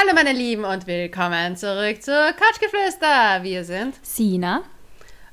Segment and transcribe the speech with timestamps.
[0.00, 3.42] Hallo meine Lieben und willkommen zurück zu Couchgeflüster.
[3.42, 4.62] Wir sind Sina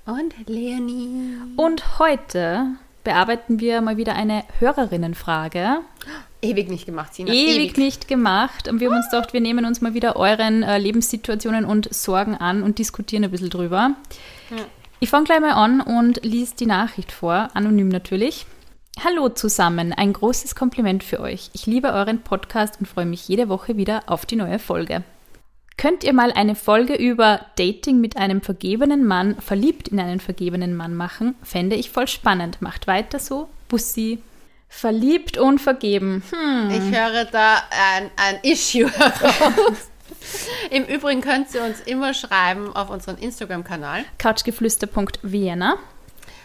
[0.05, 1.37] und Leonie.
[1.55, 2.71] Und heute
[3.05, 5.77] bearbeiten wir mal wieder eine Hörerinnenfrage.
[6.41, 7.31] Ewig nicht gemacht, Sina.
[7.31, 7.77] Ewig, Ewig.
[7.77, 8.67] nicht gemacht.
[8.67, 12.35] Und wir haben uns gedacht, wir nehmen uns mal wieder euren äh, Lebenssituationen und Sorgen
[12.35, 13.91] an und diskutieren ein bisschen drüber.
[14.49, 14.57] Ja.
[14.99, 18.45] Ich fange gleich mal an und lies die Nachricht vor, anonym natürlich.
[19.03, 21.51] Hallo zusammen, ein großes Kompliment für euch.
[21.53, 25.03] Ich liebe euren Podcast und freue mich jede Woche wieder auf die neue Folge.
[25.77, 30.75] Könnt ihr mal eine Folge über Dating mit einem vergebenen Mann, verliebt in einen vergebenen
[30.75, 31.35] Mann machen?
[31.43, 32.59] Fände ich voll spannend.
[32.63, 33.49] Macht weiter so.
[33.69, 34.17] Bussi.
[34.67, 36.23] Verliebt und vergeben.
[36.31, 36.71] Hm.
[36.71, 39.91] Ich höre da ein, ein Issue heraus.
[40.71, 44.05] Im Übrigen könnt ihr uns immer schreiben auf unseren Instagram-Kanal.
[44.17, 45.77] couchgeflüster.vienna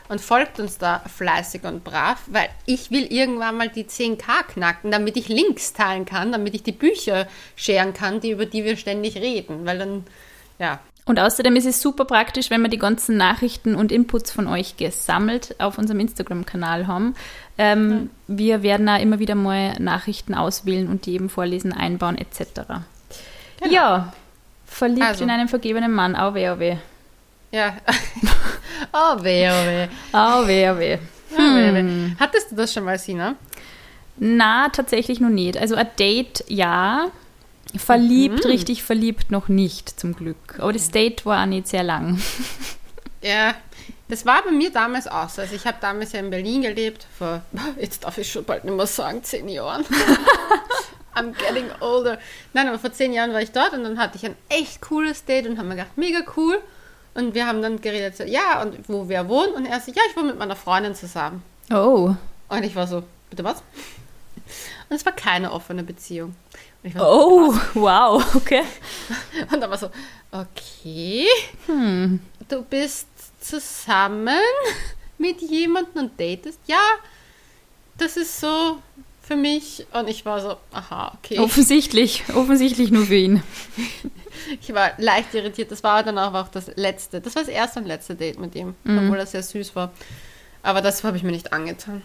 [0.09, 4.91] und folgt uns da fleißig und brav, weil ich will irgendwann mal die 10k knacken,
[4.91, 8.77] damit ich Links teilen kann, damit ich die Bücher scheren kann, die, über die wir
[8.77, 10.05] ständig reden, weil dann,
[10.59, 10.81] ja.
[11.05, 14.77] Und außerdem ist es super praktisch, wenn wir die ganzen Nachrichten und Inputs von euch
[14.77, 17.15] gesammelt auf unserem Instagram-Kanal haben.
[17.59, 18.11] Ähm, mhm.
[18.29, 22.61] Wir werden da immer wieder mal Nachrichten auswählen und die eben vorlesen, einbauen etc.
[23.61, 23.73] Genau.
[23.73, 24.13] Ja,
[24.65, 25.25] verliebt also.
[25.25, 26.77] in einen vergebenen Mann, au weh, au weh.
[27.53, 27.77] Ja.
[28.93, 29.89] oh weh, oh weh.
[30.13, 30.99] Oh weh, oh weh.
[31.37, 32.17] Hm.
[32.19, 33.37] Hattest du das schon mal, Sina?
[34.17, 35.57] Na, tatsächlich noch nicht.
[35.59, 37.11] Also ein Date, ja.
[37.77, 38.51] Verliebt, mhm.
[38.51, 40.59] richtig verliebt noch nicht, zum Glück.
[40.59, 42.21] Aber das Date war auch nicht sehr lang.
[43.25, 43.55] Ja,
[44.09, 45.43] das war bei mir damals auch so.
[45.43, 47.43] Also ich habe damals ja in Berlin gelebt, vor,
[47.81, 49.85] jetzt darf ich schon bald nicht mehr sagen, zehn Jahren.
[51.15, 52.19] I'm getting older.
[52.53, 55.25] Nein, aber vor zehn Jahren war ich dort und dann hatte ich ein echt cooles
[55.25, 56.61] Date und haben mir gedacht, mega cool.
[57.15, 59.55] Und wir haben dann geredet, so, ja, und wo wir wohnen.
[59.55, 61.43] Und er so, ja, ich wohne mit meiner Freundin zusammen.
[61.71, 62.15] Oh.
[62.49, 63.59] Und ich war so, bitte was?
[64.89, 66.35] Und es war keine offene Beziehung.
[66.83, 67.75] So, oh, was?
[67.75, 68.63] wow, okay.
[69.53, 69.91] Und dann war so,
[70.31, 71.27] okay,
[71.67, 72.21] hm.
[72.49, 73.07] du bist
[73.41, 74.41] zusammen
[75.19, 76.59] mit jemandem und datest?
[76.67, 76.83] Ja,
[77.97, 78.79] das ist so
[79.23, 79.87] für mich.
[79.93, 81.39] Und ich war so, aha, okay.
[81.39, 83.43] Offensichtlich, offensichtlich nur für ihn.
[84.61, 85.71] ich war leicht irritiert.
[85.71, 87.21] Das war dann auch das letzte.
[87.21, 88.99] Das war das erste und letzte Date mit ihm, mhm.
[88.99, 89.93] obwohl er sehr süß war.
[90.63, 92.03] Aber das habe ich mir nicht angetan.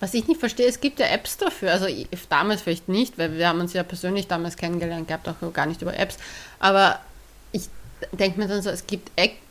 [0.00, 1.72] Was ich nicht verstehe, es gibt ja Apps dafür.
[1.72, 1.86] Also
[2.28, 5.82] damals vielleicht nicht, weil wir haben uns ja persönlich damals kennengelernt, gehabt auch gar nicht
[5.82, 6.16] über Apps.
[6.58, 6.98] Aber
[7.52, 7.68] ich
[8.12, 9.10] denke mir dann so, es gibt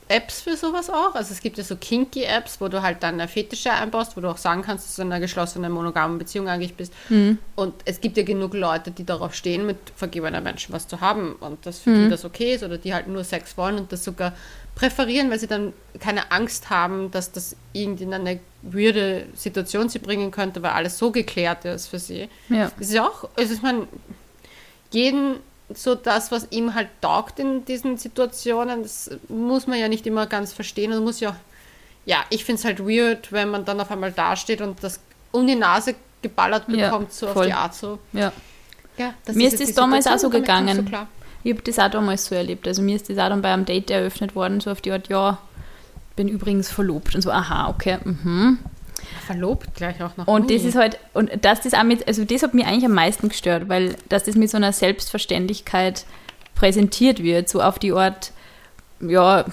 [0.10, 1.14] Apps für sowas auch.
[1.14, 4.38] Also es gibt ja so Kinky-Apps, wo du halt dann Fetische einbaust, wo du auch
[4.38, 6.92] sagen kannst, dass du in einer geschlossenen monogamen Beziehung eigentlich bist.
[7.10, 7.38] Mhm.
[7.56, 11.34] Und es gibt ja genug Leute, die darauf stehen, mit vergebenen Menschen was zu haben
[11.34, 12.06] und dass für mhm.
[12.06, 14.34] die das okay ist oder die halt nur Sex wollen und das sogar
[14.74, 20.00] präferieren, weil sie dann keine Angst haben, dass das irgendwie in eine würde Situation sie
[20.00, 22.30] bringen könnte, weil alles so geklärt ist für sie.
[22.50, 22.72] Ja.
[22.78, 23.88] Das ist ja auch, also ich meine,
[24.92, 25.36] jeden
[25.74, 28.84] so das, was ihm halt taugt in diesen Situationen.
[28.84, 31.36] Das muss man ja nicht immer ganz verstehen und muss ja,
[32.06, 35.00] ja, ich finde es halt weird, wenn man dann auf einmal dasteht und das
[35.32, 37.44] um die Nase geballert bekommt, ja, so voll.
[37.44, 38.00] auf die Art so.
[38.14, 38.32] Ja.
[38.98, 40.88] ja mir ist das damals auch so gegangen.
[40.90, 40.98] So
[41.44, 42.68] ich habe das auch damals so erlebt.
[42.68, 45.08] Also mir ist das auch dann bei einem Date eröffnet worden, so auf die Art,
[45.08, 45.38] ja,
[46.16, 47.16] bin übrigens verlobt.
[47.16, 48.60] Und so, aha, okay, mhm.
[49.26, 50.28] Verlobt gleich auch noch.
[50.28, 52.94] Und das ist halt, und dass das auch mit, also das hat mich eigentlich am
[52.94, 56.06] meisten gestört, weil dass das mit so einer Selbstverständlichkeit
[56.56, 58.32] präsentiert wird, so auf die Art,
[59.00, 59.46] ja,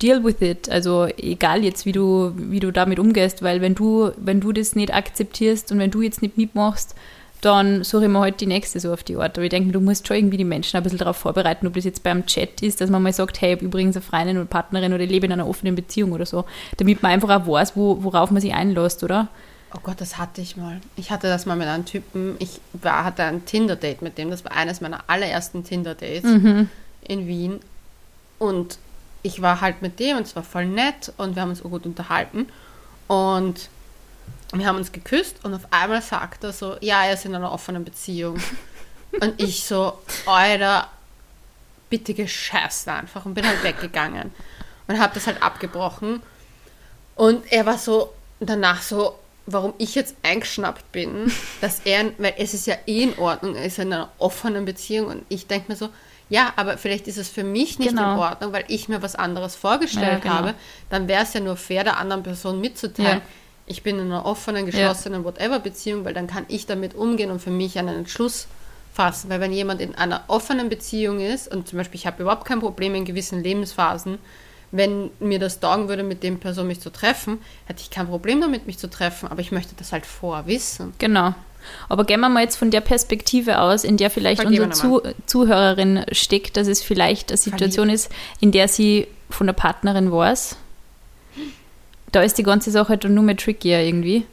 [0.00, 0.68] deal with it.
[0.68, 4.76] Also egal jetzt, wie du, wie du damit umgehst, weil wenn du, wenn du das
[4.76, 6.94] nicht akzeptierst und wenn du jetzt nicht mitmachst,
[7.44, 9.36] dann suche ich mir halt die nächste so auf die Art.
[9.36, 11.84] Aber ich denke, du musst schon irgendwie die Menschen ein bisschen darauf vorbereiten, ob das
[11.84, 14.46] jetzt beim Chat ist, dass man mal sagt, hey, ich habe übrigens eine Freundin oder
[14.46, 16.44] Partnerin oder ich lebe in einer offenen Beziehung oder so,
[16.78, 19.28] damit man einfach auch weiß, wo, worauf man sich einlässt, oder?
[19.76, 20.80] Oh Gott, das hatte ich mal.
[20.96, 24.44] Ich hatte das mal mit einem Typen, ich war, hatte ein Tinder-Date mit dem, das
[24.44, 26.68] war eines meiner allerersten Tinder-Dates mhm.
[27.02, 27.60] in Wien.
[28.38, 28.78] Und
[29.22, 31.68] ich war halt mit dem und es war voll nett und wir haben uns so
[31.68, 32.46] gut unterhalten.
[33.08, 33.68] Und
[34.52, 37.52] wir haben uns geküsst und auf einmal sagt er so, ja, er ist in einer
[37.52, 38.38] offenen Beziehung.
[39.20, 40.88] und ich so, Alter,
[41.90, 44.32] bitte gescheißt einfach und bin halt weggegangen.
[44.86, 46.22] Und habe das halt abgebrochen.
[47.14, 52.54] Und er war so danach so, warum ich jetzt eingeschnappt bin, dass er, weil es
[52.54, 55.76] ist ja eh in Ordnung, er ist in einer offenen Beziehung und ich denke mir
[55.76, 55.88] so,
[56.30, 58.14] ja, aber vielleicht ist es für mich nicht genau.
[58.14, 60.34] in Ordnung, weil ich mir was anderes vorgestellt ja, genau.
[60.34, 60.54] habe,
[60.88, 63.18] dann wäre es ja nur fair, der anderen Person mitzuteilen.
[63.18, 63.22] Ja
[63.66, 65.24] ich bin in einer offenen, geschlossenen, ja.
[65.24, 68.46] whatever Beziehung, weil dann kann ich damit umgehen und für mich einen Entschluss
[68.92, 69.30] fassen.
[69.30, 72.60] Weil wenn jemand in einer offenen Beziehung ist, und zum Beispiel ich habe überhaupt kein
[72.60, 74.18] Problem in gewissen Lebensphasen,
[74.70, 78.40] wenn mir das taugen würde, mit dem Person mich zu treffen, hätte ich kein Problem
[78.40, 80.92] damit, mich zu treffen, aber ich möchte das halt vorher wissen.
[80.98, 81.34] Genau.
[81.88, 86.04] Aber gehen wir mal jetzt von der Perspektive aus, in der vielleicht unsere Zu Zuhörerin
[86.12, 90.56] steckt, dass es vielleicht eine Situation ist, in der sie von der Partnerin weiß.
[92.14, 94.24] Da ist die ganze Sache dann nur mehr trickier irgendwie.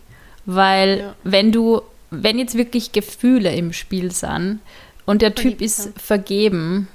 [0.45, 1.15] Weil Ja.
[1.23, 4.59] wenn du, wenn jetzt wirklich Gefühle im Spiel sind
[5.05, 6.01] und der Typ ist sind.
[6.01, 6.87] vergeben,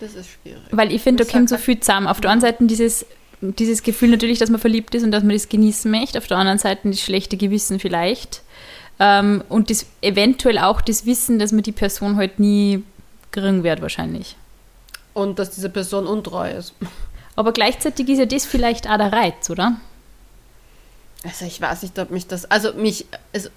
[0.00, 0.62] Das ist schwierig.
[0.70, 2.06] weil ich finde, da kommt so viel zusammen.
[2.06, 3.04] Auf der einen Seite dieses,
[3.40, 6.18] dieses Gefühl natürlich, dass man verliebt ist und dass man das genießen möchte.
[6.18, 8.42] Auf der anderen Seite das schlechte Gewissen vielleicht.
[8.98, 12.82] Ähm, und das eventuell auch das Wissen, dass man die Person halt nie
[13.30, 14.36] kriegen wird wahrscheinlich.
[15.14, 16.74] Und dass diese Person untreu ist.
[17.36, 19.76] Aber gleichzeitig ist ja das vielleicht auch der Reiz, oder?
[21.24, 22.50] Also ich weiß nicht, ob mich das.
[22.50, 23.06] Also mich.
[23.32, 23.50] Also,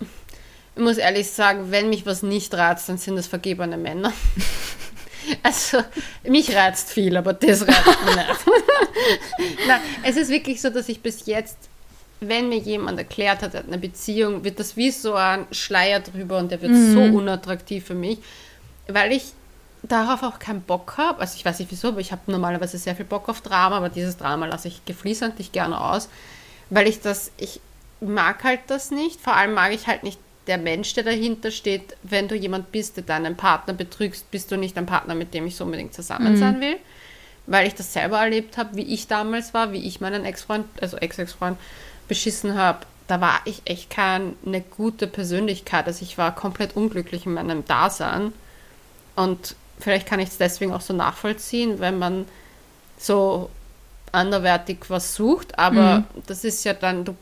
[0.76, 4.12] ich muss ehrlich sagen, wenn mich was nicht reizt, dann sind das vergebene Männer.
[5.42, 5.78] Also,
[6.24, 8.28] mich reizt viel, aber das reizt mich nicht.
[9.68, 11.56] Nein, es ist wirklich so, dass ich bis jetzt,
[12.20, 16.02] wenn mir jemand erklärt hat, er hat eine Beziehung, wird das wie so ein Schleier
[16.02, 18.18] drüber und der wird so unattraktiv für mich,
[18.90, 19.32] weil ich
[19.84, 21.20] darauf auch keinen Bock habe.
[21.20, 23.90] Also ich weiß nicht wieso, aber ich habe normalerweise sehr viel Bock auf Drama, aber
[23.90, 26.10] dieses Drama lasse ich geflissentlich gerne aus,
[26.70, 27.60] weil ich das, ich
[28.02, 29.22] mag halt das nicht.
[29.22, 31.96] Vor allem mag ich halt nicht der Mensch, der dahinter steht.
[32.04, 35.48] Wenn du jemand bist, der deinen Partner betrügst, bist du nicht ein Partner, mit dem
[35.48, 36.78] ich so unbedingt zusammen sein will.
[37.46, 40.98] Weil ich das selber erlebt habe, wie ich damals war, wie ich meinen Ex-Freund, also
[40.98, 41.58] Ex-Ex-Freund,
[42.08, 42.86] beschissen habe.
[43.08, 44.34] Da war ich echt keine
[44.76, 45.88] gute Persönlichkeit.
[45.88, 48.34] Also ich war komplett unglücklich in meinem Dasein.
[49.16, 52.26] Und vielleicht kann ich es deswegen auch so nachvollziehen, wenn man
[52.98, 53.50] so
[54.14, 55.58] anderwertig was sucht.
[55.60, 57.16] Aber das ist ja dann, du,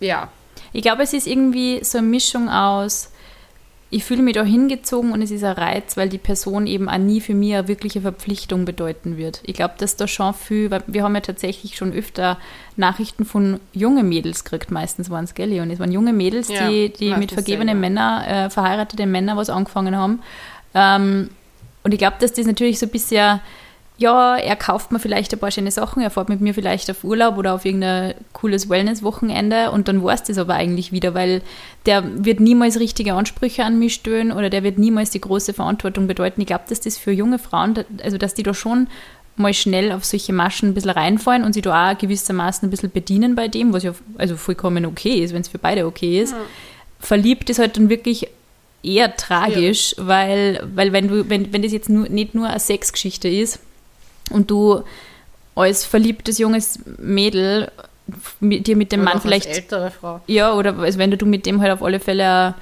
[0.00, 0.28] ja,
[0.72, 3.10] Ich glaube, es ist irgendwie so eine Mischung aus,
[3.88, 6.98] ich fühle mich da hingezogen und es ist ein Reiz, weil die Person eben auch
[6.98, 9.40] nie für mich eine wirkliche Verpflichtung bedeuten wird.
[9.44, 12.36] Ich glaube, dass da schon viel, weil wir haben ja tatsächlich schon öfter
[12.76, 15.60] Nachrichten von jungen Mädels gekriegt, meistens waren es, gell?
[15.60, 17.78] Und es waren junge Mädels, Ja, die, die mit vergebenen.
[17.78, 20.20] Männern, äh, verheiratete Männer was angefangen haben.
[20.74, 21.30] Ähm,
[21.84, 23.40] und ich glaube, dass das natürlich so ein bisschen,
[23.98, 27.02] ja, er kauft mir vielleicht ein paar schöne Sachen, er fährt mit mir vielleicht auf
[27.02, 31.40] Urlaub oder auf irgendein cooles Wellness-Wochenende und dann war es das aber eigentlich wieder, weil
[31.86, 36.06] der wird niemals richtige Ansprüche an mich stellen oder der wird niemals die große Verantwortung
[36.06, 36.42] bedeuten.
[36.42, 38.88] Ich glaube, dass das für junge Frauen, also dass die da schon
[39.36, 42.90] mal schnell auf solche Maschen ein bisschen reinfallen und sie da auch gewissermaßen ein bisschen
[42.90, 46.34] bedienen bei dem, was ja also vollkommen okay ist, wenn es für beide okay ist.
[47.00, 48.28] Verliebt ist halt dann wirklich
[48.82, 53.28] eher tragisch, weil, weil wenn du, wenn, wenn das jetzt nur, nicht nur eine Sexgeschichte
[53.28, 53.60] ist
[54.30, 54.82] und du
[55.54, 57.70] als verliebtes junges Mädel
[58.40, 60.20] mit, dir mit dem Oder Mann auch als vielleicht ältere Frau.
[60.26, 62.54] ja, oder also wenn du mit dem halt auf alle Fälle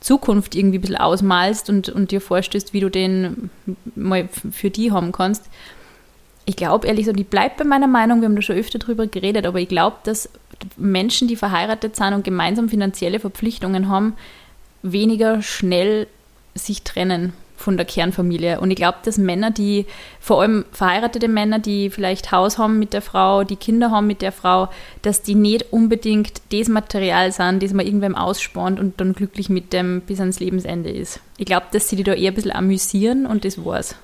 [0.00, 3.50] Zukunft irgendwie ein bisschen ausmalst und, und dir vorstellst, wie du den
[3.94, 5.44] mal für die haben kannst.
[6.44, 9.06] Ich glaube ehrlich gesagt, ich bleibe bei meiner Meinung, wir haben da schon öfter drüber
[9.06, 10.28] geredet, aber ich glaube, dass
[10.76, 14.14] Menschen, die verheiratet sind und gemeinsam finanzielle Verpflichtungen haben,
[14.82, 16.06] weniger schnell
[16.54, 18.60] sich trennen von der Kernfamilie.
[18.60, 19.86] Und ich glaube, dass Männer, die,
[20.20, 24.22] vor allem verheiratete Männer, die vielleicht Haus haben mit der Frau, die Kinder haben mit
[24.22, 24.68] der Frau,
[25.02, 29.72] dass die nicht unbedingt das Material sind, das man irgendwem ausspornt und dann glücklich mit
[29.72, 31.20] dem bis ans Lebensende ist.
[31.38, 33.96] Ich glaube, dass sie die da eher ein bisschen amüsieren und das war's.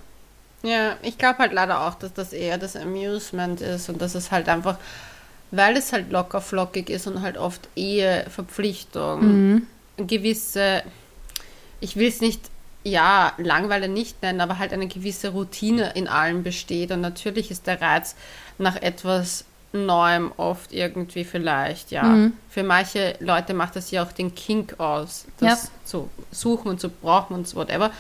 [0.62, 4.30] Ja, ich glaube halt leider auch, dass das eher das Amusement ist und dass es
[4.30, 4.78] halt einfach,
[5.50, 9.66] weil es halt locker flockig ist und halt oft Ehe, Verpflichtung,
[9.96, 10.82] gewisse,
[11.80, 12.51] ich will es nicht,
[12.84, 17.66] ja, Langweile nicht nennen, aber halt eine gewisse Routine in allem besteht und natürlich ist
[17.66, 18.16] der Reiz
[18.58, 22.28] nach etwas Neuem oft irgendwie vielleicht, ja.
[22.50, 25.68] Für manche Leute macht das ja auch den Kink aus, das Ja.
[25.86, 27.90] zu suchen und zu brauchen und so whatever.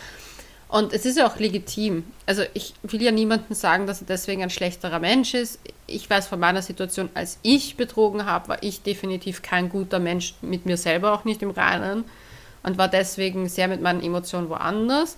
[0.68, 2.04] Und es ist ja auch legitim.
[2.26, 5.58] Also ich will ja niemandem sagen, dass er deswegen ein schlechterer Mensch ist.
[5.86, 10.34] Ich weiß von meiner Situation, als ich betrogen habe, war ich definitiv kein guter Mensch,
[10.40, 12.04] mit mir selber auch nicht im Reinen
[12.62, 15.16] und war deswegen sehr mit meinen Emotionen woanders.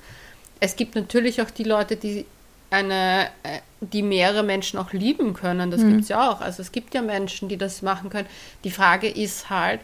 [0.61, 2.25] Es gibt natürlich auch die Leute, die
[2.71, 5.71] eine, äh, die mehrere Menschen auch lieben können.
[5.71, 6.41] Das gibt es ja auch.
[6.41, 8.27] Also es gibt ja Menschen, die das machen können.
[8.65, 9.81] Die Frage ist halt,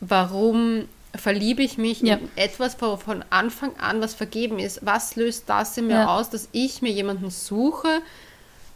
[0.00, 2.16] warum verliebe ich mich Ja.
[2.16, 4.80] in etwas, wo von Anfang an was vergeben ist?
[4.84, 6.16] Was löst das in mir Ja.
[6.16, 8.00] aus, dass ich mir jemanden suche,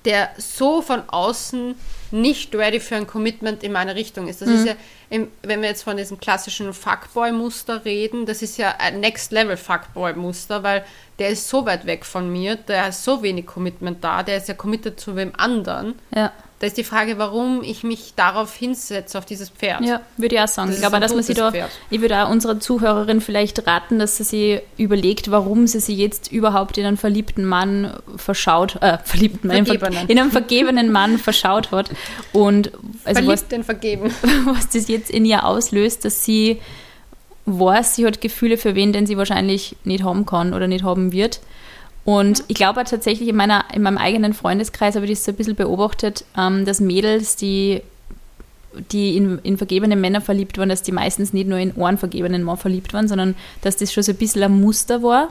[0.05, 1.75] der so von außen
[2.11, 4.43] nicht ready für ein Commitment in meine Richtung ist.
[4.43, 4.75] Das ist ja,
[5.43, 10.85] wenn wir jetzt von diesem klassischen Fuckboy-Muster reden, das ist ja ein Next-Level-Fuckboy-Muster, weil
[11.19, 14.49] der ist so weit weg von mir, der ist so wenig Commitment da, der ist
[14.49, 15.95] ja committed zu wem anderen.
[16.15, 16.33] Ja.
[16.61, 19.83] Da ist die Frage, warum ich mich darauf hinsetze, auf dieses Pferd.
[19.83, 20.69] Ja, würde ich auch sagen.
[20.69, 21.71] Das ich glaube, dass man sie da, Pferd.
[21.91, 26.31] ich würde auch unserer Zuhörerin vielleicht raten, dass sie sich überlegt, warum sie sich jetzt
[26.31, 30.09] überhaupt in einen verliebten Mann verschaut, äh, verliebten Mann, Vergebenen.
[30.09, 31.91] in einen vergebenen Mann verschaut hat
[32.33, 32.71] und
[33.05, 34.15] also was, Verliebt den Vergeben.
[34.47, 36.61] was das jetzt in ihr auslöst, dass sie
[37.47, 41.13] weiß, sie hat Gefühle für wen, den sie wahrscheinlich nicht haben kann oder nicht haben
[41.13, 41.41] wird.
[42.05, 45.37] Und ich glaube tatsächlich in, meiner, in meinem eigenen Freundeskreis habe ich das so ein
[45.37, 47.81] bisschen beobachtet, ähm, dass Mädels, die,
[48.93, 52.43] die in, in vergebene Männer verliebt waren, dass die meistens nicht nur in einen vergebenen
[52.43, 55.29] Mann verliebt waren, sondern dass das schon so ein bisschen ein Muster war.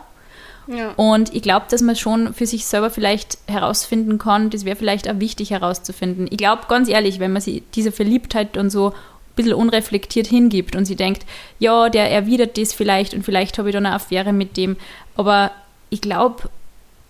[0.68, 0.94] Ja.
[0.96, 5.10] Und ich glaube, dass man schon für sich selber vielleicht herausfinden kann, das wäre vielleicht
[5.10, 6.28] auch wichtig herauszufinden.
[6.30, 8.94] Ich glaube, ganz ehrlich, wenn man sich diese Verliebtheit und so ein
[9.36, 11.26] bisschen unreflektiert hingibt und sie denkt,
[11.60, 14.78] ja, der erwidert das vielleicht und vielleicht habe ich dann eine Affäre mit dem.
[15.16, 15.52] Aber
[15.90, 16.50] ich glaube,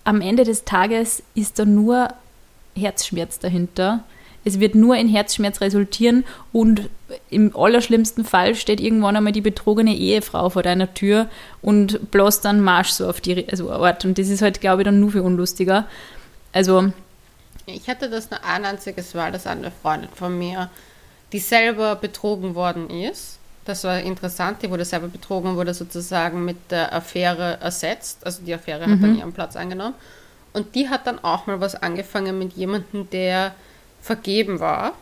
[0.03, 2.09] am Ende des Tages ist da nur
[2.75, 4.03] Herzschmerz dahinter.
[4.45, 6.89] Es wird nur in Herzschmerz resultieren und
[7.29, 11.27] im allerschlimmsten Fall steht irgendwann einmal die betrogene Ehefrau vor deiner Tür
[11.61, 14.03] und bloß dann Marsch so auf die also Ort.
[14.03, 15.87] Und das ist halt, glaube ich, dann nur für unlustiger.
[16.51, 16.91] Also.
[17.65, 20.69] Ich hatte das nur ein einziges Mal, dass eine Freundin von mir,
[21.31, 26.43] die selber betrogen worden ist, das war interessant, die wurde selber betrogen und wurde sozusagen
[26.43, 28.25] mit der Affäre ersetzt.
[28.25, 28.91] Also die Affäre mhm.
[28.91, 29.19] hat dann mhm.
[29.19, 29.95] ihren Platz eingenommen.
[30.51, 33.55] Und die hat dann auch mal was angefangen mit jemandem, der
[34.01, 34.93] vergeben war.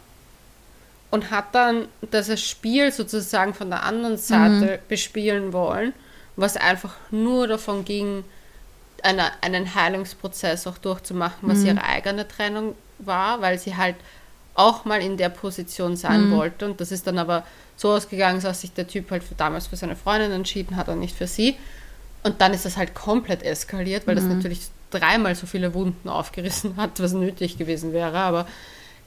[1.10, 4.88] Und hat dann das Spiel sozusagen von der anderen Seite mhm.
[4.88, 5.94] bespielen wollen,
[6.38, 8.24] was einfach nur davon ging,
[9.04, 11.66] eine, einen Heilungsprozess auch durchzumachen, was mhm.
[11.66, 13.96] ihre eigene Trennung war, weil sie halt
[14.54, 16.36] auch mal in der Position sein mhm.
[16.38, 16.66] wollte.
[16.66, 17.44] Und das ist dann aber
[17.82, 21.00] so ausgegangen, dass sich der Typ halt für, damals für seine Freundin entschieden hat und
[21.00, 21.56] nicht für sie.
[22.24, 24.20] Und dann ist das halt komplett eskaliert, weil mhm.
[24.20, 24.62] das natürlich
[24.92, 28.20] dreimal so viele Wunden aufgerissen hat, was nötig gewesen wäre.
[28.20, 28.46] Aber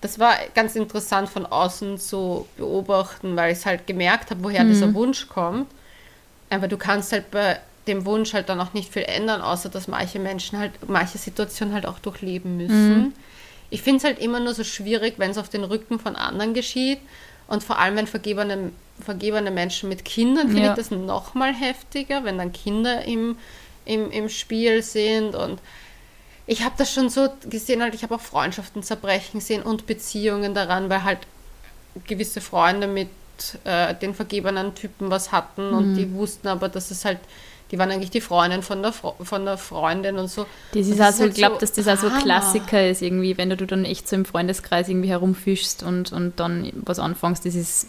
[0.00, 4.69] das war ganz interessant von außen zu beobachten, weil ich halt gemerkt habe, woher mhm.
[4.71, 5.69] dieser Wunsch kommt.
[6.50, 9.87] Aber du kannst halt bei dem Wunsch halt dann auch nicht viel ändern, außer dass
[9.87, 12.99] manche Menschen halt manche Situationen halt auch durchleben müssen.
[12.99, 13.12] Mhm.
[13.71, 16.54] Ich finde es halt immer nur so schwierig, wenn es auf den Rücken von anderen
[16.54, 16.99] geschieht
[17.47, 20.71] und vor allem, wenn vergebene, vergebene Menschen mit Kindern, finde ja.
[20.71, 23.37] ich das noch mal heftiger, wenn dann Kinder im,
[23.85, 25.35] im, im Spiel sind.
[25.35, 25.61] Und
[26.47, 30.55] ich habe das schon so gesehen, halt, ich habe auch Freundschaften zerbrechen sehen und Beziehungen
[30.55, 31.21] daran, weil halt
[32.07, 33.09] gewisse Freunde mit
[33.65, 35.77] äh, den vergebenen Typen was hatten mhm.
[35.77, 37.19] und die wussten aber, dass es halt
[37.71, 40.47] die waren eigentlich die Freundin von der, von der Freundin und so.
[40.73, 43.85] Das ist also, ich glaube, dass das auch so Klassiker ist, irgendwie, wenn du dann
[43.85, 47.87] echt so im Freundeskreis irgendwie herumfischst und, und dann was anfängst, das ist.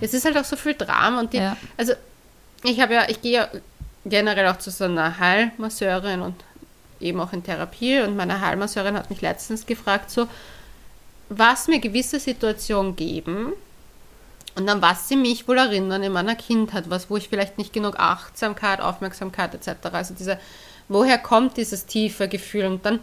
[0.00, 1.56] Es ist halt auch so viel Drama und die, ja.
[1.76, 1.94] also
[2.62, 3.48] ich habe ja, ich gehe ja
[4.04, 6.34] generell auch zu so einer Heilmasseurin und
[7.00, 10.28] eben auch in Therapie und meine Heilmasseurin hat mich letztens gefragt, so,
[11.28, 13.52] was mir gewisse Situationen geben,
[14.56, 17.72] und dann was sie mich wohl erinnern in meiner Kindheit, was, wo ich vielleicht nicht
[17.72, 19.88] genug Achtsamkeit, Aufmerksamkeit etc.
[19.92, 20.38] Also diese,
[20.88, 22.66] woher kommt dieses tiefe Gefühl?
[22.66, 23.00] Und dann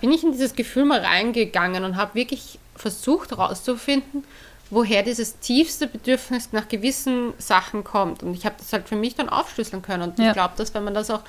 [0.00, 4.24] bin ich in dieses Gefühl mal reingegangen und habe wirklich versucht herauszufinden,
[4.70, 8.22] woher dieses tiefste Bedürfnis nach gewissen Sachen kommt.
[8.22, 10.10] Und ich habe das halt für mich dann aufschlüsseln können.
[10.10, 10.28] Und ja.
[10.28, 11.22] ich glaube, dass wenn man das auch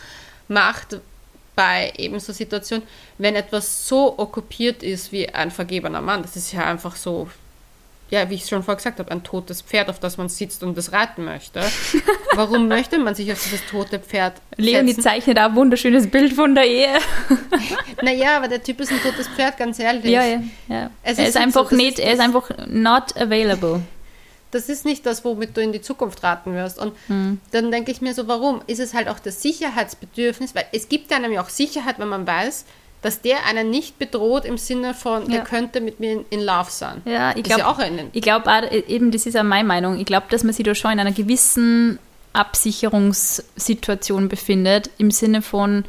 [0.48, 1.00] macht
[1.55, 2.86] bei eben so Situationen,
[3.17, 7.29] wenn etwas so okkupiert ist wie ein vergebener Mann, das ist ja einfach so
[8.15, 10.77] ja, wie ich schon vorher gesagt habe, ein totes Pferd, auf das man sitzt und
[10.77, 11.62] das reiten möchte.
[12.34, 15.03] Warum möchte man sich auf dieses tote Pferd Leonie setzen?
[15.03, 16.93] zeichnet auch ein wunderschönes Bild von der Ehe.
[18.01, 20.05] naja, aber der Typ ist ein totes Pferd, ganz ehrlich.
[20.05, 20.41] Ja, ja.
[20.69, 20.89] ja.
[21.03, 23.81] Er ist, einfach so, nicht, er ist einfach not available.
[24.51, 26.79] Das ist nicht das, womit du in die Zukunft raten wirst.
[26.79, 27.41] Und hm.
[27.51, 28.62] dann denke ich mir so, warum?
[28.67, 30.55] Ist es halt auch das Sicherheitsbedürfnis?
[30.55, 32.65] Weil es gibt ja nämlich auch Sicherheit, wenn man weiß,
[33.02, 35.38] dass der einen nicht bedroht im Sinne von, ja.
[35.38, 37.02] er könnte mit mir in, in Love sein.
[37.06, 37.78] Ja, ich glaube ja
[38.12, 38.50] ich glaube
[38.88, 40.00] eben, das ist auch meine Meinung.
[40.00, 42.00] Ich glaube, dass man sich da schon in einer gewissen
[42.34, 45.86] Absicherungssituation befindet, im Sinne von,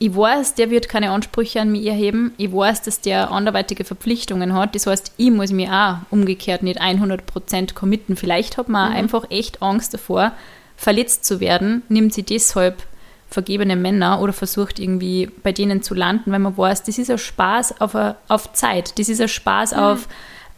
[0.00, 2.32] ich weiß, der wird keine Ansprüche an mich erheben.
[2.36, 4.74] Ich weiß, dass der anderweitige Verpflichtungen hat.
[4.74, 8.16] Das heißt, ich muss mich auch umgekehrt nicht 100% committen.
[8.16, 8.96] Vielleicht hat man mhm.
[8.96, 10.32] einfach echt Angst davor,
[10.76, 12.84] verletzt zu werden, nimmt sie deshalb
[13.30, 17.18] vergebene Männer oder versucht irgendwie bei denen zu landen, weil man weiß, das ist ein
[17.18, 18.98] Spaß auf, a, auf Zeit.
[18.98, 19.78] Das ist ein Spaß mhm.
[19.78, 20.08] auf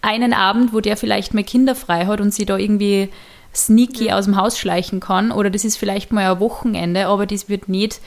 [0.03, 3.09] einen Abend, wo der vielleicht mal Kinder frei hat und sie da irgendwie
[3.55, 4.11] sneaky mhm.
[4.13, 5.33] aus dem Haus schleichen kann.
[5.33, 8.01] Oder das ist vielleicht mal ein Wochenende, aber das wird nicht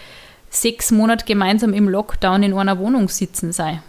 [0.50, 3.82] sechs Monate gemeinsam im Lockdown in einer Wohnung sitzen sein.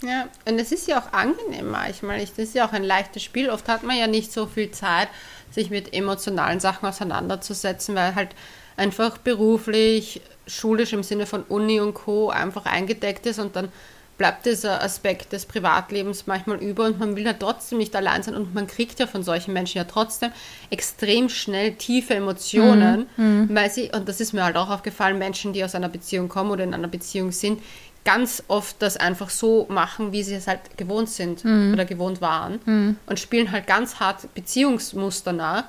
[0.00, 2.20] Ja, und es ist ja auch angenehm manchmal.
[2.20, 3.50] Das ist ja auch ein leichtes Spiel.
[3.50, 5.08] Oft hat man ja nicht so viel Zeit,
[5.50, 8.30] sich mit emotionalen Sachen auseinanderzusetzen, weil halt
[8.76, 12.30] einfach beruflich, schulisch im Sinne von Uni und Co.
[12.30, 13.70] einfach eingedeckt ist und dann
[14.18, 18.34] bleibt dieser Aspekt des Privatlebens manchmal über und man will ja trotzdem nicht allein sein
[18.34, 20.32] und man kriegt ja von solchen Menschen ja trotzdem
[20.70, 23.48] extrem schnell tiefe Emotionen, mhm.
[23.52, 26.50] weil sie, und das ist mir halt auch aufgefallen, Menschen, die aus einer Beziehung kommen
[26.50, 27.62] oder in einer Beziehung sind,
[28.08, 31.74] ganz oft das einfach so machen, wie sie es halt gewohnt sind mhm.
[31.74, 32.96] oder gewohnt waren mhm.
[33.04, 35.64] und spielen halt ganz hart Beziehungsmuster nach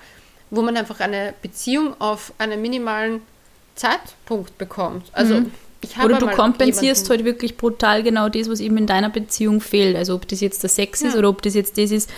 [0.50, 3.22] wo man einfach eine Beziehung auf einen minimalen
[3.76, 5.06] Zeitpunkt bekommt.
[5.14, 5.52] Also Mhm.
[5.82, 9.62] ich habe Oder du kompensierst halt wirklich brutal genau das, was eben in deiner Beziehung
[9.62, 9.96] fehlt.
[9.96, 11.20] Also ob das jetzt der Sex ist Ja.
[11.20, 12.10] oder ob das jetzt das ist,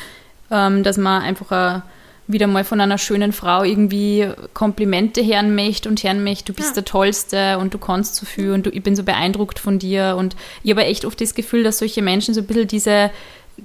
[0.50, 1.82] ähm, dass man einfach äh,
[2.28, 6.70] wieder mal von einer schönen Frau irgendwie Komplimente hören möchte und hören möchte, du bist
[6.70, 6.76] Ja.
[6.76, 10.16] der Tollste und du kannst so viel und du, ich bin so beeindruckt von dir.
[10.18, 13.12] Und ich habe echt oft das Gefühl, dass solche Menschen so ein bisschen diese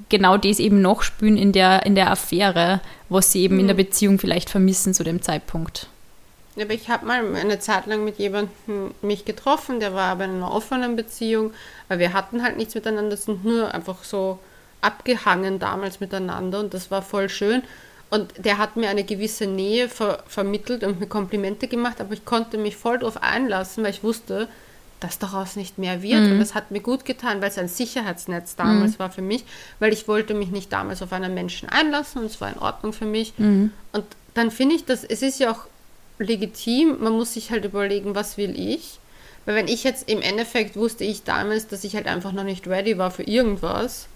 [0.08, 3.74] genau das eben noch spüren in der, in der Affäre, was sie eben in der
[3.74, 3.78] Mhm.
[3.78, 5.86] Beziehung vielleicht vermissen zu dem Zeitpunkt.
[6.56, 10.24] Ja, Aber ich habe mal eine Zeit lang mit jemandem mich getroffen, der war aber
[10.24, 11.52] in einer offenen Beziehung,
[11.88, 14.38] weil wir hatten halt nichts miteinander, sind nur einfach so
[14.80, 17.62] abgehangen damals miteinander und das war voll schön.
[18.08, 22.24] Und der hat mir eine gewisse Nähe ver vermittelt und mir Komplimente gemacht, aber ich
[22.24, 24.48] konnte mich voll darauf einlassen, weil ich wusste,
[25.00, 26.20] dass daraus nicht mehr wird.
[26.32, 29.44] Und das hat mir gut getan, weil es ein Sicherheitsnetz damals war für mich,
[29.80, 32.92] weil ich wollte mich nicht damals auf einen Menschen einlassen und es war in Ordnung
[32.92, 33.34] für mich.
[33.92, 35.66] Und dann finde ich, dass es ist ja auch
[36.18, 38.98] legitim, man muss sich halt überlegen, was will ich.
[39.44, 42.66] Weil wenn ich jetzt im Endeffekt wusste ich damals, dass ich halt einfach noch nicht
[42.66, 44.06] ready war für irgendwas,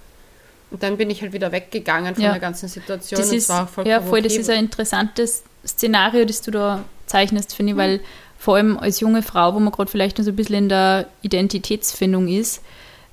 [0.71, 2.31] und dann bin ich halt wieder weggegangen von Ja.
[2.33, 3.21] der ganzen Situation.
[3.21, 7.55] Das ist, war voll ja, voll, das ist ein interessantes Szenario, das du da zeichnest,
[7.55, 8.01] finde ich, weil
[8.39, 11.07] vor allem als junge Frau, wo man gerade vielleicht noch so ein bisschen in der
[11.23, 12.63] Identitätsfindung ist,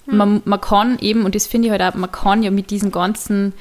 [0.06, 2.92] man, man kann eben, und das finde ich halt auch, man kann ja mit diesen
[2.94, 3.52] ganzen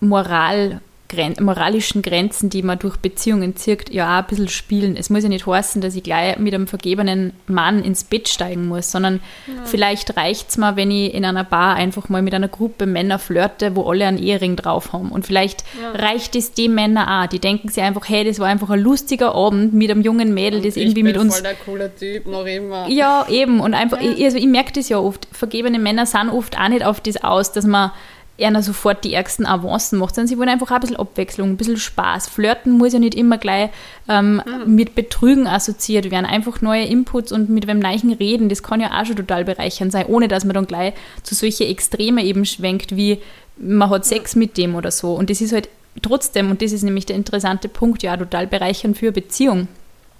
[0.00, 0.80] Moral,
[1.14, 4.96] Gren moralischen Grenzen, die man durch Beziehungen zirkt, ja auch ein bisschen spielen.
[4.96, 8.66] Es muss ja nicht heißen, dass ich gleich mit einem vergebenen Mann ins Bett steigen
[8.66, 9.20] muss, sondern
[9.64, 13.18] vielleicht reicht es mir, wenn ich in einer Bar einfach mal mit einer Gruppe Männer
[13.18, 15.10] flirte, wo alle einen Ehering drauf haben.
[15.10, 17.26] Und vielleicht reicht es den Männern auch.
[17.28, 20.60] Die denken sich einfach, hey, das war einfach ein lustiger Abend mit einem jungen Mädel,
[20.62, 22.88] das ich irgendwie bin mit uns voll der coole Typ, noch immer.
[22.88, 23.60] ja, eben.
[23.60, 25.26] Und einfach, ich, also ich merke das ja oft.
[25.32, 27.92] Vergebene Männer sind oft auch nicht auf das aus, dass man
[28.40, 31.56] einer sofort die ärgsten Avancen macht, sondern sie wollen einfach auch ein bisschen Abwechslung, ein
[31.56, 32.28] bisschen Spaß.
[32.28, 33.70] Flirten muss ja nicht immer gleich
[34.08, 36.26] ähm, mit Betrügen assoziiert werden.
[36.26, 39.92] Einfach neue Inputs und mit wem Neichen reden, das kann ja auch schon total bereichernd
[39.92, 43.18] sein, ohne dass man dann gleich zu solche Extreme eben schwenkt, wie
[43.56, 45.14] man hat Sex mit dem oder so.
[45.14, 45.68] Und das ist halt
[46.02, 49.68] trotzdem, und das ist nämlich der interessante Punkt, ja, total bereichernd für eine Beziehung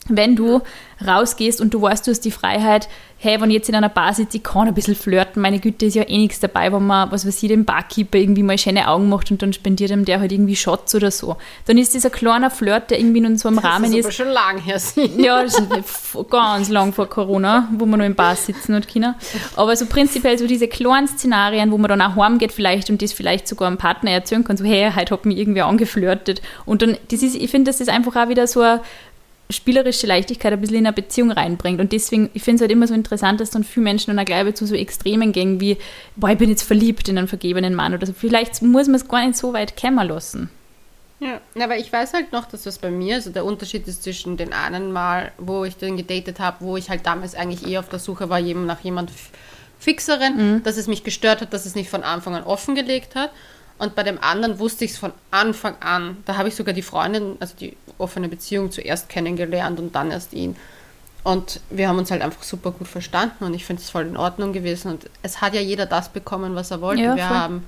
[0.09, 0.61] wenn du
[1.07, 2.89] rausgehst und du weißt, du hast die Freiheit,
[3.25, 5.87] hey, wenn ich jetzt in einer Bar sitze, ich kann ein bisschen flirten, meine Güte,
[5.87, 8.87] ist ja eh nichts dabei, wenn man, was weiß ich, dem Barkeeper irgendwie mal schöne
[8.87, 11.37] Augen macht und dann spendiert ihm der halt irgendwie Shots oder so.
[11.67, 14.13] Dann ist dieser kleiner Flirt, der irgendwie in so einem Rahmen das ist ist, aber
[14.13, 14.81] schon lang her.
[15.17, 19.15] ja, das ist ganz lang vor Corona, wo man nur im Bar sitzen und Kinder.
[19.57, 23.13] Aber so prinzipiell so diese kleinen Szenarien, wo man dann auch heimgeht vielleicht und das
[23.13, 26.43] vielleicht sogar einem Partner erzählen kann, so hey, heute hat mich irgendwie angeflirtet.
[26.67, 28.81] Und dann, das ist, ich finde, das einfach auch wieder so eine
[29.51, 31.81] spielerische Leichtigkeit ein bisschen in eine Beziehung reinbringt.
[31.81, 34.25] Und deswegen, ich finde es halt immer so interessant, dass dann viele Menschen dann auch
[34.25, 35.77] gleich zu so Extremen gehen wie,
[36.17, 38.13] boah, ich bin jetzt verliebt in einen vergebenen Mann oder so.
[38.13, 40.51] Vielleicht muss man es gar nicht so weit kämmer lassen.
[41.21, 44.37] Ja, aber ich weiß halt noch, dass das bei mir, also der Unterschied ist zwischen
[44.37, 47.89] den einen Mal, wo ich den gedatet habe, wo ich halt damals eigentlich eher auf
[47.89, 49.11] der Suche war, jemand nach jemand
[49.79, 53.31] Fixeren, dass es mich gestört hat, dass es nicht von Anfang an offengelegt hat.
[53.79, 56.19] Und bei dem anderen wusste ich es von Anfang an.
[56.27, 60.33] Da habe ich sogar die Freundin, also die offene Beziehung zuerst kennengelernt und dann erst
[60.33, 60.57] ihn.
[61.25, 64.17] Und wir haben uns halt einfach super gut verstanden und ich finde es voll in
[64.17, 64.93] Ordnung gewesen.
[64.93, 67.03] Und es hat ja jeder das bekommen, was er wollte.
[67.03, 67.37] Ja, wir voll.
[67.37, 67.65] haben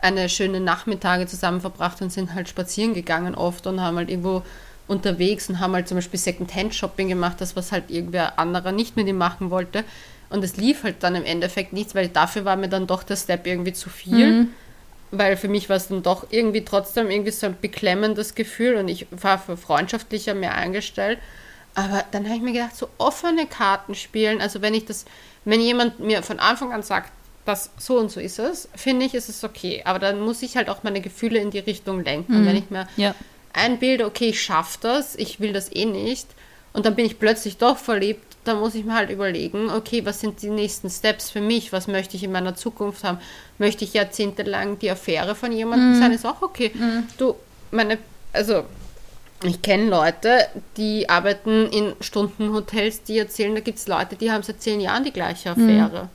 [0.00, 4.42] eine schöne Nachmittage zusammen verbracht und sind halt spazieren gegangen oft und haben halt irgendwo
[4.88, 9.06] unterwegs und haben halt zum Beispiel Second-Hand-Shopping gemacht, das was halt irgendwer anderer nicht mit
[9.06, 9.84] ihm machen wollte.
[10.28, 13.16] Und es lief halt dann im Endeffekt nichts, weil dafür war mir dann doch der
[13.16, 14.48] Step irgendwie zu viel.
[15.12, 18.88] Weil für mich war es dann doch irgendwie trotzdem irgendwie so ein beklemmendes Gefühl und
[18.88, 21.18] ich war für freundschaftlicher mehr eingestellt.
[21.74, 25.04] Aber dann habe ich mir gedacht, so offene Karten spielen, also wenn ich das,
[25.44, 27.12] wenn jemand mir von Anfang an sagt,
[27.44, 29.82] dass so und so ist es, finde ich, ist es okay.
[29.84, 32.36] Aber dann muss ich halt auch meine Gefühle in die Richtung lenken.
[32.36, 33.14] Und wenn ich mir Ja.
[33.52, 36.28] einbilde, okay, ich schaffe das, ich will das eh nicht,
[36.72, 40.20] und dann bin ich plötzlich doch verliebt, dann muss ich mir halt überlegen, okay, was
[40.20, 43.18] sind die nächsten Steps für mich, was möchte ich in meiner Zukunft haben?
[43.58, 46.72] Möchte ich jahrzehntelang die Affäre von jemandem sein, ist auch okay.
[47.18, 47.36] Du,
[47.70, 47.98] meine,
[48.32, 48.64] also
[49.44, 54.42] ich kenne Leute, die arbeiten in Stundenhotels, die erzählen, da gibt es Leute, die haben
[54.42, 56.08] seit zehn Jahren die gleiche Affäre.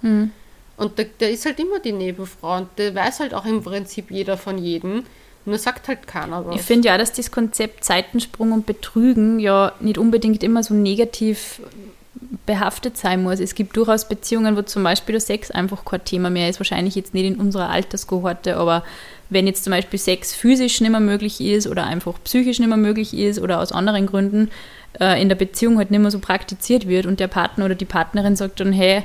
[0.78, 4.12] Und da, da ist halt immer die Nebenfrau und der weiß halt auch im Prinzip
[4.12, 5.04] jeder von jedem.
[5.48, 6.58] Nur sagt halt keiner was.
[6.58, 11.62] Ich finde ja, dass das Konzept Zeitensprung und Betrügen ja nicht unbedingt immer so negativ
[12.46, 13.40] behaftet sein muss.
[13.40, 16.60] Es gibt durchaus Beziehungen, wo zum Beispiel der Sex einfach kein Thema mehr ist.
[16.60, 18.84] Wahrscheinlich jetzt nicht in unserer Alterskohorte, aber
[19.30, 22.76] wenn jetzt zum Beispiel Sex physisch nicht mehr möglich ist oder einfach psychisch nicht mehr
[22.76, 24.52] möglich ist oder aus anderen Gründen
[25.00, 27.86] äh, in der Beziehung halt nicht mehr so praktiziert wird und der Partner oder die
[27.86, 29.04] Partnerin sagt dann, hey,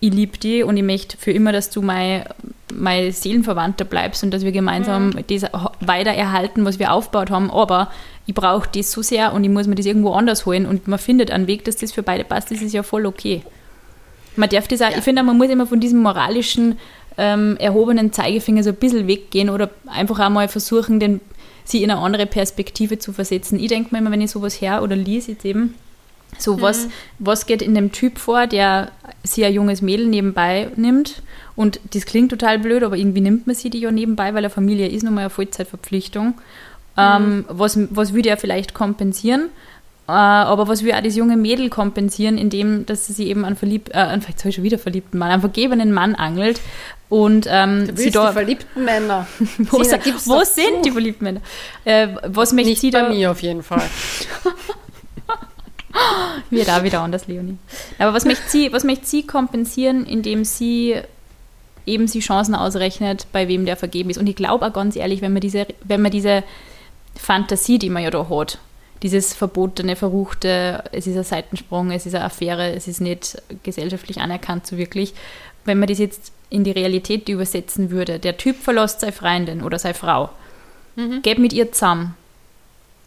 [0.00, 2.24] ich liebe dich und ich möchte für immer, dass du mein,
[2.78, 5.24] mein Seelenverwandter bleibst und dass wir gemeinsam mhm.
[5.28, 5.44] das
[5.80, 7.50] weiter erhalten, was wir aufgebaut haben.
[7.50, 7.90] Aber
[8.26, 10.98] ich brauche das so sehr und ich muss mir das irgendwo anders holen und man
[10.98, 13.42] findet einen Weg, dass das für beide passt, das ist ja voll okay.
[14.36, 14.98] Man darf das auch, ja.
[14.98, 16.78] ich finde, man muss immer von diesem moralischen,
[17.16, 21.20] ähm, erhobenen Zeigefinger so ein bisschen weggehen oder einfach auch mal versuchen, den,
[21.64, 23.58] sie in eine andere Perspektive zu versetzen.
[23.58, 25.74] Ich denke mir immer, wenn ich sowas her oder lies jetzt eben,
[26.36, 26.60] so mhm.
[26.60, 26.88] was,
[27.18, 28.90] was geht in dem Typ vor, der
[29.22, 31.22] sie ein junges Mädel nebenbei nimmt
[31.56, 34.50] und das klingt total blöd, aber irgendwie nimmt man sie die ja nebenbei, weil eine
[34.50, 36.26] Familie ist nun mal eine Vollzeitverpflichtung.
[36.26, 36.34] Mhm.
[36.96, 39.50] Ähm, was, was würde er vielleicht kompensieren?
[40.08, 43.90] Äh, aber was will auch das junge Mädel kompensieren, indem dass sie eben einen verliebt,
[43.90, 46.60] äh, vielleicht soll ich schon wieder verliebten Mann, einen vergebenen Mann angelt
[47.08, 49.26] und ähm, du sie da, die verliebten Männer.
[49.58, 51.40] wo, Sina, wo sind die verliebten Männer?
[51.84, 53.08] Äh, was möchte Nicht sie bei da?
[53.08, 53.82] mir auf jeden Fall.
[56.50, 57.58] Wird auch wieder anders, Leonie.
[57.98, 60.96] Aber was möchte sie, was möchte sie kompensieren, indem sie
[61.86, 64.18] eben sie Chancen ausrechnet, bei wem der vergeben ist?
[64.18, 66.44] Und ich glaube auch ganz ehrlich, wenn man diese, wenn man diese
[67.16, 68.58] Fantasie, die man ja da hat,
[69.02, 74.20] dieses verbotene, verruchte, es ist ein Seitensprung, es ist eine Affäre, es ist nicht gesellschaftlich
[74.20, 75.14] anerkannt so wirklich.
[75.64, 79.78] Wenn man das jetzt in die Realität übersetzen würde, der Typ verlässt seine Freundin oder
[79.78, 80.30] seine Frau,
[80.96, 81.22] mhm.
[81.22, 82.14] geht mit ihr zusammen,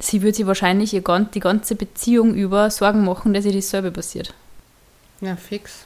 [0.01, 4.33] sie würde sich wahrscheinlich ihr, die ganze Beziehung über Sorgen machen, dass ihr dasselbe passiert.
[5.21, 5.85] Ja, fix.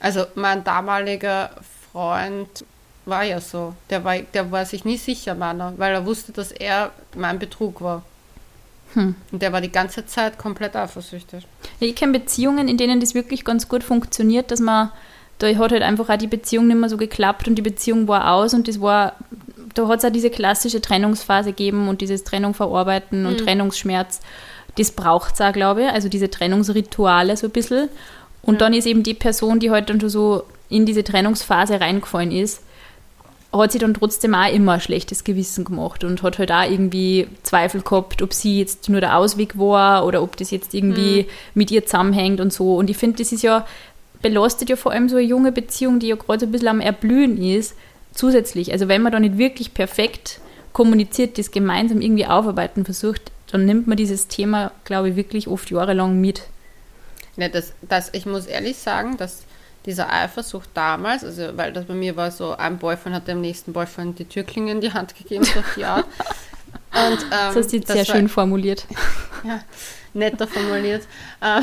[0.00, 1.50] Also mein damaliger
[1.92, 2.64] Freund
[3.04, 3.74] war ja so.
[3.90, 7.80] Der war, der war sich nie sicher meiner, weil er wusste, dass er mein Betrug
[7.80, 8.02] war.
[8.94, 9.14] Hm.
[9.32, 11.46] Und der war die ganze Zeit komplett eifersüchtig.
[11.80, 14.90] Ja, ich kenne Beziehungen, in denen das wirklich ganz gut funktioniert, dass man,
[15.38, 18.32] da hat halt einfach auch die Beziehung nicht mehr so geklappt und die Beziehung war
[18.32, 19.14] aus und das war,
[19.78, 23.46] da hat es auch diese klassische Trennungsphase gegeben und dieses Trennung verarbeiten und hm.
[23.46, 24.20] Trennungsschmerz.
[24.76, 27.88] Das braucht es auch, glaube ich, also diese Trennungsrituale so ein bisschen.
[28.42, 28.58] Und ja.
[28.58, 32.62] dann ist eben die Person, die halt dann schon so in diese Trennungsphase reingefallen ist,
[33.52, 37.28] hat sie dann trotzdem auch immer ein schlechtes Gewissen gemacht und hat halt auch irgendwie
[37.42, 41.28] Zweifel gehabt, ob sie jetzt nur der Ausweg war oder ob das jetzt irgendwie mhm.
[41.54, 42.76] mit ihr zusammenhängt und so.
[42.76, 43.66] Und ich finde, das ist ja,
[44.20, 46.80] belastet ja vor allem so eine junge Beziehung, die ja gerade so ein bisschen am
[46.80, 47.74] Erblühen ist,
[48.18, 48.72] zusätzlich.
[48.72, 50.40] Also wenn man da nicht wirklich perfekt
[50.72, 55.70] kommuniziert, das gemeinsam irgendwie aufarbeiten versucht, dann nimmt man dieses Thema, glaube ich, wirklich oft
[55.70, 56.42] jahrelang mit.
[57.36, 59.44] Ja, das, das, ich muss ehrlich sagen, dass
[59.86, 63.72] dieser Eifersucht damals, also weil das bei mir war so, ein Boyfriend hat dem nächsten
[63.72, 66.04] Boyfriend die Türklinge in die Hand gegeben, so die Art.
[66.92, 68.86] Und, ähm, das hast du jetzt sehr war, schön formuliert.
[69.44, 69.60] Ja,
[70.18, 71.06] netter formuliert.
[71.40, 71.62] Ähm,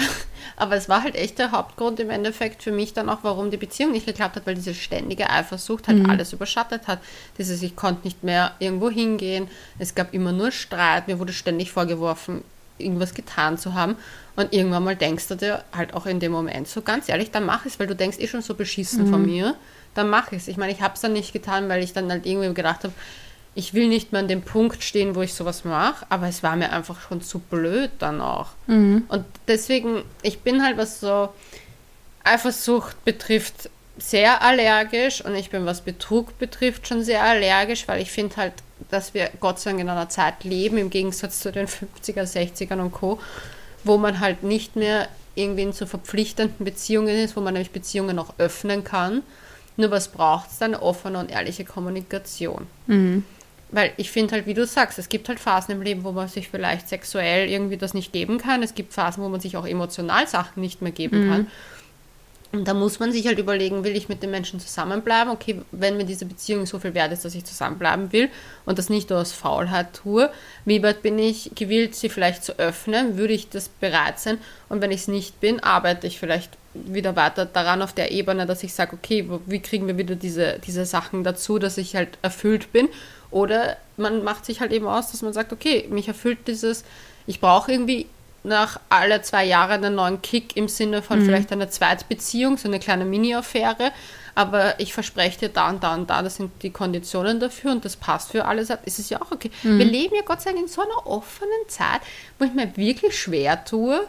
[0.58, 3.58] aber es war halt echt der Hauptgrund im Endeffekt für mich dann auch, warum die
[3.58, 6.10] Beziehung nicht geklappt hat, weil diese ständige Eifersucht halt mhm.
[6.10, 7.00] alles überschattet hat.
[7.38, 11.72] Dieses, ich konnte nicht mehr irgendwo hingehen, es gab immer nur Streit, mir wurde ständig
[11.72, 12.44] vorgeworfen,
[12.78, 13.96] irgendwas getan zu haben.
[14.36, 17.46] Und irgendwann mal denkst du dir halt auch in dem Moment so, ganz ehrlich, dann
[17.46, 19.12] mach es, weil du denkst eh schon so beschissen mhm.
[19.12, 19.56] von mir,
[19.94, 20.48] dann mach es.
[20.48, 22.94] Ich meine, ich habe es dann nicht getan, weil ich dann halt irgendwie gedacht habe,
[23.56, 26.58] ich will nicht mehr an dem Punkt stehen, wo ich sowas mache, aber es war
[26.58, 28.50] mir einfach schon zu blöd dann auch.
[28.68, 29.06] Mhm.
[29.08, 31.30] Und deswegen, ich bin halt, was so
[32.26, 38.12] Eifersucht betrifft, sehr allergisch und ich bin, was Betrug betrifft, schon sehr allergisch, weil ich
[38.12, 38.54] finde halt,
[38.92, 42.82] dass wir Gott sei Dank in einer Zeit leben, im Gegensatz zu den 50er, 60ern
[42.82, 43.20] und Co.,
[43.86, 48.20] wo man halt nicht mehr irgendwie in so verpflichtenden Beziehungen ist, wo man nämlich Beziehungen
[48.20, 49.22] auch öffnen kann.
[49.78, 50.76] Nur was braucht es dann?
[50.76, 52.68] Offene und ehrliche Kommunikation.
[52.88, 53.24] Mhm.
[53.76, 56.30] Weil ich finde halt, wie du sagst, es gibt halt Phasen im Leben, wo man
[56.30, 58.64] sich vielleicht sexuell irgendwie das nicht geben kann.
[58.64, 61.30] Es gibt Phasen, wo man sich auch emotional Sachen nicht mehr geben mhm.
[61.30, 61.48] kann.
[62.54, 65.34] Und da muss man sich halt überlegen, will ich mit den Menschen zusammenbleiben?
[65.34, 68.30] Okay, wenn mir diese Beziehung so viel wert ist, dass ich zusammenbleiben will
[68.66, 70.30] und das nicht nur aus Faulheit tue,
[70.64, 73.18] wie weit bin ich gewillt, sie vielleicht zu öffnen?
[73.18, 74.38] Würde ich das bereit sein?
[74.70, 78.46] Und wenn ich es nicht bin, arbeite ich vielleicht wieder weiter daran auf der Ebene,
[78.46, 82.18] dass ich sage, okay, wie kriegen wir wieder diese, diese Sachen dazu, dass ich halt
[82.22, 82.88] erfüllt bin?
[83.36, 86.86] Oder man macht sich halt eben aus, dass man sagt, okay, mich erfüllt dieses,
[87.28, 88.06] ich brauche irgendwie
[88.44, 91.26] nach alle zwei Jahren einen neuen Kick im Sinne von mhm.
[91.26, 93.92] vielleicht einer Zweitbeziehung, so eine kleine Mini-Affäre.
[94.36, 97.84] Aber ich verspreche dir da und da und da, das sind die Konditionen dafür und
[97.84, 98.62] das passt für alle.
[98.62, 99.52] Ist es ja auch okay.
[99.64, 99.80] Mhm.
[99.80, 102.00] Wir leben ja Gott sei Dank in so einer offenen Zeit,
[102.40, 104.08] wo ich mir wirklich schwer tue,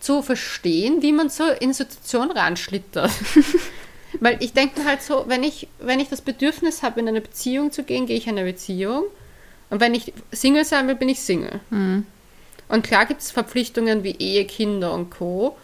[0.00, 3.12] zu verstehen, wie man so in Situationen reinschlittert.
[4.20, 7.72] Weil ich denke halt so, wenn ich, wenn ich das Bedürfnis habe, in eine Beziehung
[7.72, 9.04] zu gehen, gehe ich in eine Beziehung.
[9.70, 11.60] Und wenn ich Single sein will, bin ich Single.
[11.70, 12.06] Mhm.
[12.68, 15.56] Und klar gibt es Verpflichtungen wie Ehe, Kinder und Co.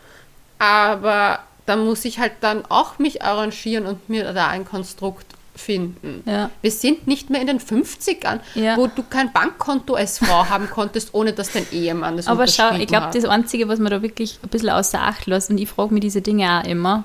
[0.58, 6.22] Aber da muss ich halt dann auch mich arrangieren und mir da ein Konstrukt finden.
[6.26, 6.50] Ja.
[6.62, 8.76] Wir sind nicht mehr in den 50ern, ja.
[8.76, 12.74] wo du kein Bankkonto als Frau haben konntest, ohne dass dein Ehemann das Aber schau,
[12.74, 15.68] ich glaube, das Einzige, was man da wirklich ein bisschen außer Acht lässt, und ich
[15.68, 17.04] frage mir diese Dinge auch immer,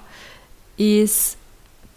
[0.78, 1.38] ist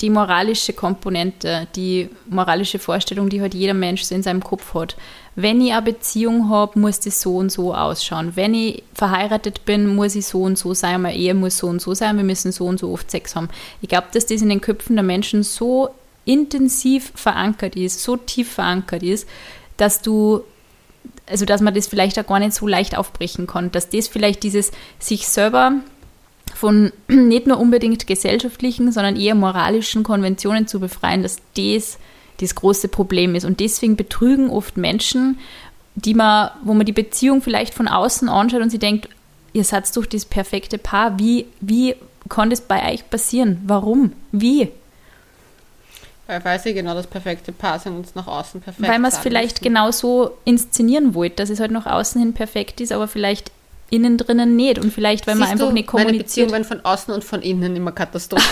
[0.00, 4.96] die moralische Komponente, die moralische Vorstellung, die halt jeder Mensch so in seinem Kopf hat.
[5.36, 8.32] Wenn ich eine Beziehung habe, muss das so und so ausschauen.
[8.34, 11.02] Wenn ich verheiratet bin, muss ich so und so sein.
[11.02, 12.16] Meine Ehe muss so und so sein.
[12.16, 13.48] Wir müssen so und so oft Sex haben.
[13.82, 15.90] Ich glaube, dass das in den Köpfen der Menschen so
[16.24, 19.28] intensiv verankert ist, so tief verankert ist,
[19.76, 20.42] dass du
[21.26, 24.42] also dass man das vielleicht auch gar nicht so leicht aufbrechen kann, dass das vielleicht
[24.42, 25.74] dieses sich selber
[26.54, 31.98] von nicht nur unbedingt gesellschaftlichen, sondern eher moralischen Konventionen zu befreien, dass das
[32.40, 33.44] das große Problem ist.
[33.44, 35.38] Und deswegen betrügen oft Menschen,
[35.94, 39.08] die man, wo man die Beziehung vielleicht von außen anschaut und sie denkt,
[39.52, 41.18] ihr seid doch das perfekte Paar.
[41.18, 41.96] Wie, wie
[42.28, 43.60] kann das bei euch passieren?
[43.66, 44.12] Warum?
[44.32, 44.68] Wie?
[46.26, 49.10] Weil, weil sie genau das perfekte Paar sind und es nach außen perfekt Weil man
[49.10, 53.08] es vielleicht genau so inszenieren wollte, dass es halt nach außen hin perfekt ist, aber
[53.08, 53.50] vielleicht
[53.90, 54.78] innen drinnen nicht.
[54.78, 56.50] Und vielleicht, weil Siehst man einfach du, nicht kommuniziert.
[56.50, 58.44] Meine Beziehungen von außen und von innen immer Katastrophe.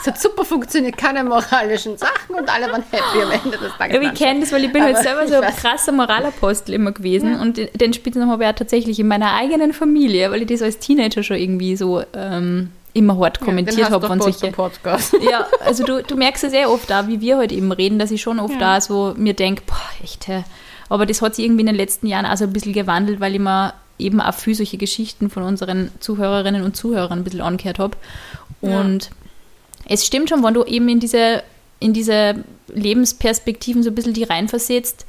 [0.00, 3.96] es hat super funktioniert, keine moralischen Sachen und alle waren happy am Ende des Tages.
[3.96, 7.32] Ja, ich kenne das, weil ich bin halt selber so ein krasser Moralapostel immer gewesen
[7.32, 7.40] ja.
[7.40, 10.78] und den Spitznamen habe ich auch tatsächlich in meiner eigenen Familie, weil ich das als
[10.78, 14.36] Teenager schon irgendwie so ähm, immer hart kommentiert ja, habe von sich.
[14.40, 18.10] Ja, also du, du merkst es eh oft da, wie wir heute eben reden, dass
[18.10, 18.60] ich schon oft ja.
[18.60, 20.26] da so mir denke, boah, echt,
[20.88, 23.40] aber das hat sich irgendwie in den letzten Jahren also ein bisschen gewandelt, weil ich
[23.40, 27.96] mir eben auch viel solche Geschichten von unseren Zuhörerinnen und Zuhörern ein bisschen angehört habe.
[28.60, 29.10] Und ja.
[29.88, 31.42] es stimmt schon, wenn du eben in diese,
[31.80, 35.06] in diese Lebensperspektiven so ein bisschen die reinversetzt,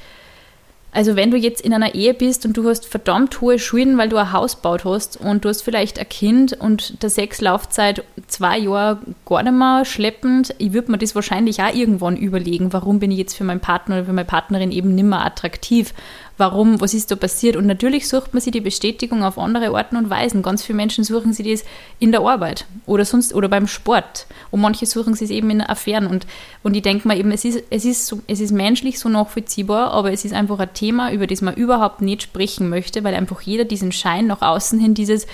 [0.94, 4.10] also wenn du jetzt in einer Ehe bist und du hast verdammt hohe Schulden, weil
[4.10, 8.60] du ein Haus gebaut hast und du hast vielleicht ein Kind und der Sexlaufzeit zwei
[8.60, 13.10] Jahre gar nicht mehr schleppend, ich würde mir das wahrscheinlich auch irgendwann überlegen, warum bin
[13.10, 15.96] ich jetzt für meinen Partner oder für meine Partnerin eben nicht mehr attraktiv
[16.38, 17.56] warum, was ist da passiert.
[17.56, 20.42] Und natürlich sucht man sich die Bestätigung auf andere Arten und Weisen.
[20.42, 21.64] Ganz viele Menschen suchen sich das
[22.00, 24.26] in der Arbeit oder sonst oder beim Sport.
[24.52, 26.08] Und manche suchen sich es eben in Affären.
[26.08, 26.26] Und,
[26.64, 29.92] und ich denke mal eben, es ist, es, ist so, es ist menschlich so nachvollziehbar,
[29.92, 33.42] aber es ist einfach ein Thema, über das man überhaupt nicht sprechen möchte, weil einfach
[33.42, 35.28] jeder diesen Schein nach außen hin, dieses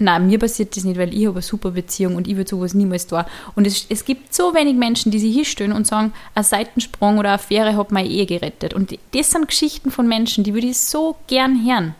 [0.00, 2.74] nein, mir passiert das nicht, weil ich habe eine super Beziehung und ich würde sowas
[2.74, 3.24] niemals tun.
[3.54, 7.30] Und es, es gibt so wenig Menschen, die sich hinstellen und sagen, ein Seitensprung oder
[7.30, 8.74] eine Affäre hat meine Ehe gerettet.
[8.74, 11.94] Und das sind Geschichten von Menschen, die würde ich so gern hören.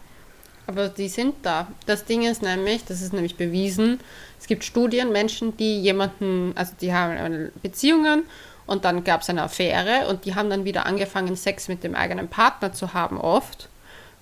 [0.67, 1.69] Aber die sind da.
[1.87, 4.01] Das Ding ist nämlich, das ist nämlich bewiesen,
[4.39, 8.25] es gibt Studien, Menschen, die jemanden, also die haben Beziehungen
[8.67, 11.95] und dann gab es eine Affäre und die haben dann wieder angefangen, Sex mit dem
[11.95, 13.69] eigenen Partner zu haben, oft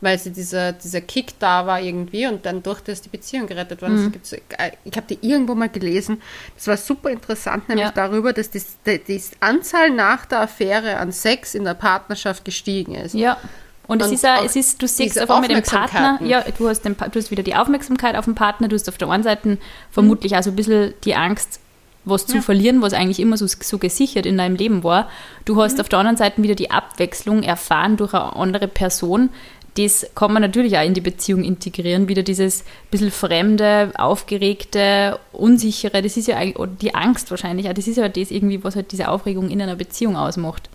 [0.01, 3.81] weil sie dieser, dieser Kick da war irgendwie und dann durch das die Beziehung gerettet
[3.83, 4.15] worden mhm.
[4.23, 4.33] ist.
[4.33, 6.21] Äh, ich habe die irgendwo mal gelesen,
[6.55, 7.93] das war super interessant, nämlich ja.
[7.93, 12.95] darüber, dass die, die, die, Anzahl nach der Affäre an Sex in der Partnerschaft gestiegen
[12.95, 13.15] ist.
[13.15, 13.39] Ja.
[13.87, 16.69] Und, und es ist, auch, es ist, du siehst einfach mit dem Partner, ja, du
[16.69, 19.23] hast, den, du hast wieder die Aufmerksamkeit auf den Partner, du hast auf der einen
[19.23, 19.59] Seite
[19.93, 20.37] vermutlich mhm.
[20.37, 21.61] also ein bisschen die Angst,
[22.07, 22.43] was zu ja.
[22.43, 25.09] verlieren, was eigentlich immer so, so gesichert in deinem Leben war.
[25.45, 25.81] Du hast mhm.
[25.81, 29.31] auf der anderen Seite wieder die Abwechslung erfahren durch eine andere Person,
[29.77, 32.09] das kann man natürlich auch in die Beziehung integrieren.
[32.09, 37.97] Wieder dieses bisschen fremde, aufgeregte, unsichere, das ist ja eigentlich, die Angst wahrscheinlich, das ist
[37.97, 40.71] ja das irgendwie, was halt diese Aufregung in einer Beziehung ausmacht.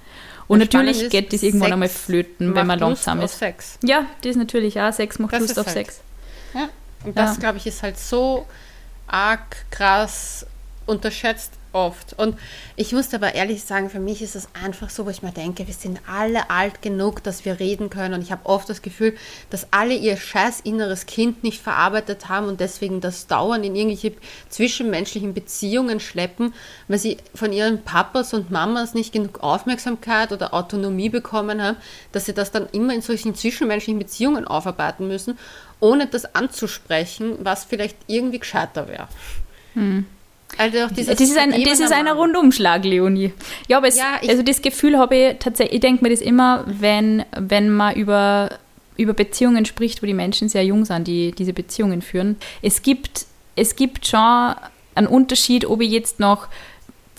[0.48, 3.42] Und das natürlich geht das irgendwann einmal flöten, wenn man langsam Lust ist.
[3.42, 3.80] Auf Sex.
[3.84, 4.92] Ja, das ist natürlich auch.
[4.92, 5.74] Sex macht das Lust auf halt.
[5.74, 6.02] Sex.
[6.54, 6.70] Ja,
[7.06, 7.40] und das, ja.
[7.40, 8.46] glaube ich, ist halt so
[9.08, 10.46] arg krass
[10.86, 12.14] unterschätzt oft.
[12.18, 12.38] Und
[12.76, 15.68] ich muss aber ehrlich sagen, für mich ist es einfach so, wo ich mir denke,
[15.68, 18.14] wir sind alle alt genug, dass wir reden können.
[18.14, 19.16] Und ich habe oft das Gefühl,
[19.50, 24.14] dass alle ihr scheiß inneres Kind nicht verarbeitet haben und deswegen das dauernd in irgendwelche
[24.50, 26.54] zwischenmenschlichen Beziehungen schleppen,
[26.88, 31.78] weil sie von ihren Papas und Mamas nicht genug Aufmerksamkeit oder Autonomie bekommen haben,
[32.12, 35.38] dass sie das dann immer in solchen zwischenmenschlichen Beziehungen aufarbeiten müssen,
[35.80, 39.08] ohne das anzusprechen, was vielleicht irgendwie gescheiter wäre.
[39.74, 40.06] Hm.
[40.58, 43.34] Also das ist ein, das ist ein Rundumschlag, Leonie.
[43.68, 46.66] Ja, aber es, ja, also das Gefühl habe ich tatsächlich, ich denke mir das immer,
[46.68, 48.50] wenn, wenn man über,
[48.98, 52.38] über Beziehungen spricht, wo die Menschen sehr jung sind, die diese Beziehungen führen.
[52.62, 54.56] Es gibt, es gibt schon
[54.96, 56.48] einen Unterschied, ob ich jetzt noch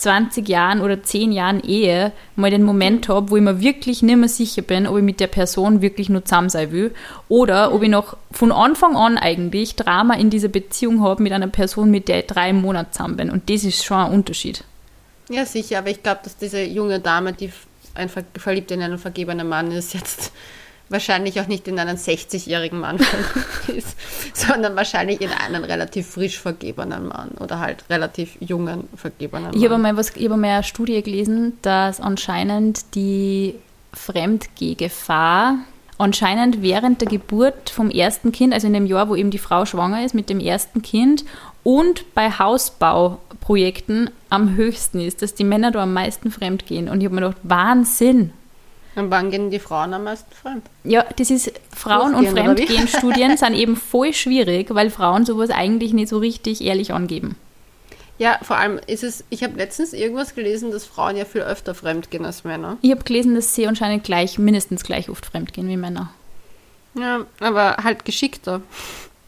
[0.03, 4.17] 20 Jahren oder 10 Jahren Ehe mal den Moment habe, wo ich mir wirklich nicht
[4.17, 6.93] mehr sicher bin, ob ich mit der Person wirklich nur zusammen sein will
[7.29, 11.47] oder ob ich noch von Anfang an eigentlich Drama in dieser Beziehung habe mit einer
[11.47, 13.29] Person, mit der ich drei Monate zusammen bin.
[13.29, 14.63] Und das ist schon ein Unterschied.
[15.29, 17.49] Ja, sicher, aber ich glaube, dass diese junge Dame, die
[17.95, 20.33] einfach verliebt in einen vergebenen Mann ist, jetzt
[20.93, 22.97] wahrscheinlich auch nicht in einen 60-jährigen Mann
[23.67, 23.97] ist,
[24.33, 29.57] sondern wahrscheinlich in einen relativ frisch vergebenen Mann oder halt relativ jungen vergebenen Mann.
[29.57, 33.55] Ich habe mal, was, ich habe mal eine Studie gelesen, dass anscheinend die
[33.91, 35.57] Fremdgehgefahr
[35.97, 39.65] anscheinend während der Geburt vom ersten Kind, also in dem Jahr, wo eben die Frau
[39.65, 41.25] schwanger ist mit dem ersten Kind
[41.63, 46.89] und bei Hausbauprojekten am höchsten ist, dass die Männer da am meisten fremd gehen.
[46.89, 48.33] Und ich habe mir gedacht, Wahnsinn.
[48.95, 50.63] Und wann gehen die Frauen am meisten fremd?
[50.83, 52.27] Ja, das ist Frauen- und?
[52.27, 57.35] Fremdgehen-Studien sind eben voll schwierig, weil Frauen sowas eigentlich nicht so richtig ehrlich angeben.
[58.19, 61.73] Ja, vor allem ist es, ich habe letztens irgendwas gelesen, dass Frauen ja viel öfter
[61.73, 62.77] fremd gehen als Männer.
[62.81, 66.11] Ich habe gelesen, dass sie anscheinend gleich, mindestens gleich oft fremdgehen wie Männer.
[66.93, 68.61] Ja, aber halt geschickter.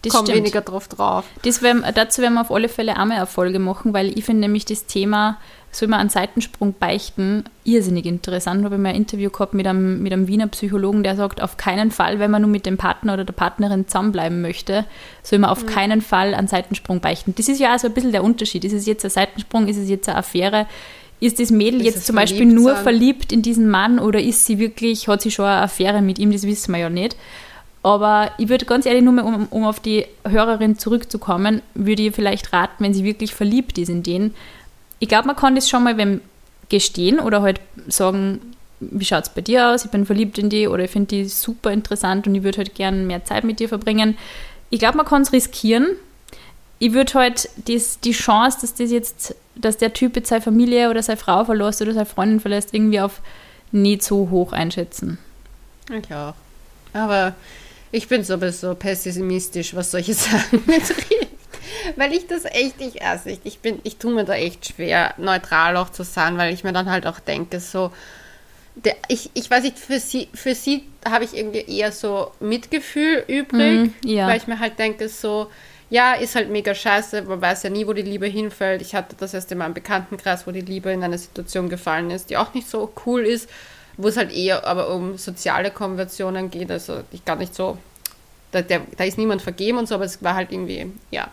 [0.03, 0.37] Das Kommen stimmt.
[0.37, 1.25] weniger drauf drauf.
[1.41, 4.65] Das werden, dazu werden wir auf alle Fälle einmal Erfolge machen, weil ich finde nämlich
[4.65, 5.39] das Thema,
[5.75, 8.61] soll man einen Seitensprung beichten, irrsinnig interessant.
[8.61, 11.41] Da habe ich mal ein Interview gehabt mit einem, mit einem Wiener Psychologen, der sagt,
[11.41, 14.85] auf keinen Fall, wenn man nur mit dem Partner oder der Partnerin zusammenbleiben möchte,
[15.21, 17.35] soll man auf keinen Fall einen Seitensprung beichten.
[17.35, 18.63] Das ist ja auch so ein bisschen der Unterschied.
[18.63, 20.65] Ist es jetzt ein Seitensprung, ist es jetzt eine Affäre?
[21.19, 22.83] Ist das Mädel Ist jetzt zum Beispiel nur sein?
[22.83, 26.31] verliebt in diesen Mann oder ist sie wirklich, hat sie schon eine Affäre mit ihm?
[26.31, 27.17] Das wissen wir ja nicht.
[27.83, 32.15] Aber ich würde ganz ehrlich nur mal, um, um auf die Hörerin zurückzukommen, würde ich
[32.15, 34.33] vielleicht raten, wenn sie wirklich verliebt ist in den.
[34.99, 36.21] Ich glaube, man kann das schon mal wem
[36.69, 39.85] gestehen oder halt sagen, wie schaut es bei dir aus?
[39.85, 42.75] Ich bin verliebt in die oder ich finde die super interessant und ich würde halt
[42.75, 44.17] gerne mehr Zeit mit dir verbringen.
[44.69, 45.87] Ich glaube, man kann es riskieren.
[46.79, 50.89] Ich würde halt das, die Chance, dass das jetzt, dass der Typ jetzt seine Familie
[50.89, 53.21] oder seine Frau verlässt oder seine Freundin verlässt, irgendwie auf
[53.71, 55.17] nicht so hoch einschätzen.
[55.89, 56.33] Ich auch.
[56.93, 57.35] Aber
[57.91, 61.27] ich bin sowieso pessimistisch, was solche Sachen betrifft.
[61.95, 63.41] Weil ich das echt nicht erst nicht.
[63.43, 66.73] Ich bin, ich tue mir da echt schwer, neutral auch zu sein, weil ich mir
[66.73, 67.91] dann halt auch denke, so,
[68.75, 73.23] der, ich, ich weiß nicht, für sie, für sie habe ich irgendwie eher so Mitgefühl
[73.27, 74.27] übrig, Mhm, ja.
[74.27, 75.47] weil ich mir halt denke, so,
[75.89, 78.81] ja, ist halt mega scheiße, man weiß ja nie, wo die Liebe hinfällt.
[78.81, 82.29] Ich hatte das erst in meinem Bekanntenkreis, wo die Liebe in eine Situation gefallen ist,
[82.29, 83.49] die auch nicht so cool ist,
[83.97, 87.77] wo es halt eher aber um soziale Konversionen geht, also ich gar nicht so,
[88.55, 91.27] da, der, da ist niemand vergeben und so, aber es war halt irgendwie, ja,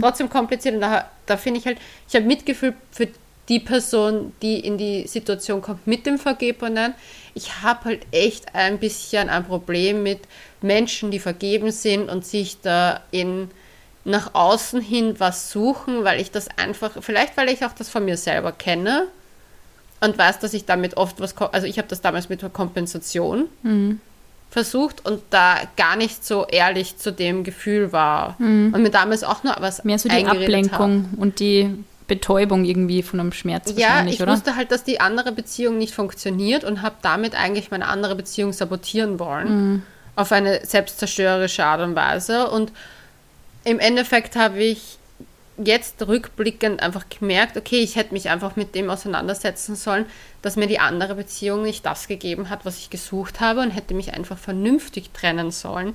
[0.00, 3.08] trotzdem kompliziert und da, da finde ich halt, ich habe Mitgefühl für
[3.48, 6.94] die Person, die in die Situation kommt mit dem Vergebenen.
[7.34, 10.20] Ich habe halt echt ein bisschen ein Problem mit
[10.62, 13.48] Menschen, die vergeben sind und sich da in
[14.04, 18.04] nach außen hin was suchen, weil ich das einfach, vielleicht weil ich auch das von
[18.04, 19.08] mir selber kenne
[20.00, 23.48] und weiß, dass ich damit oft was, also ich habe das damals mit der Kompensation
[24.50, 29.42] versucht und da gar nicht so ehrlich zu dem Gefühl war und mir damals auch
[29.44, 30.24] nur was Mehr so die.
[30.24, 31.74] Ablenkung und die
[32.06, 34.32] Betäubung irgendwie von einem Schmerz Ja, ich oder?
[34.32, 38.52] wusste halt, dass die andere Beziehung nicht funktioniert und habe damit eigentlich meine andere Beziehung
[38.52, 39.48] sabotieren wollen.
[39.48, 39.82] Mhm.
[40.14, 42.48] Auf eine selbstzerstörerische Art und Weise.
[42.48, 42.72] Und
[43.64, 44.98] im Endeffekt habe ich
[45.62, 50.06] jetzt rückblickend einfach gemerkt, okay, ich hätte mich einfach mit dem auseinandersetzen sollen,
[50.42, 53.94] dass mir die andere Beziehung nicht das gegeben hat, was ich gesucht habe und hätte
[53.94, 55.94] mich einfach vernünftig trennen sollen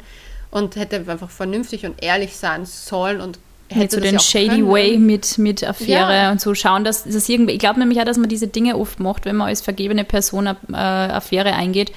[0.50, 4.70] und hätte einfach vernünftig und ehrlich sein sollen und hätte so den shady können.
[4.72, 6.32] way mit, mit Affäre Ja.
[6.32, 9.00] und so schauen, dass das irgendwie, ich glaube nämlich auch, dass man diese Dinge oft
[9.00, 10.76] macht, wenn man als vergebene Person eine äh,
[11.14, 11.92] Affäre eingeht,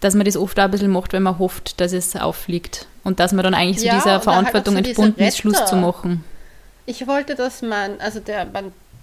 [0.00, 2.86] dass man das oft auch ein bisschen macht, wenn man hofft, dass es auffliegt.
[3.04, 5.64] Und dass man dann eigentlich so Ja, dieser halt Verantwortung auch so entbunden ist, Schluss
[5.66, 6.24] zu machen.
[6.88, 8.46] Ich wollte, dass mein, also der,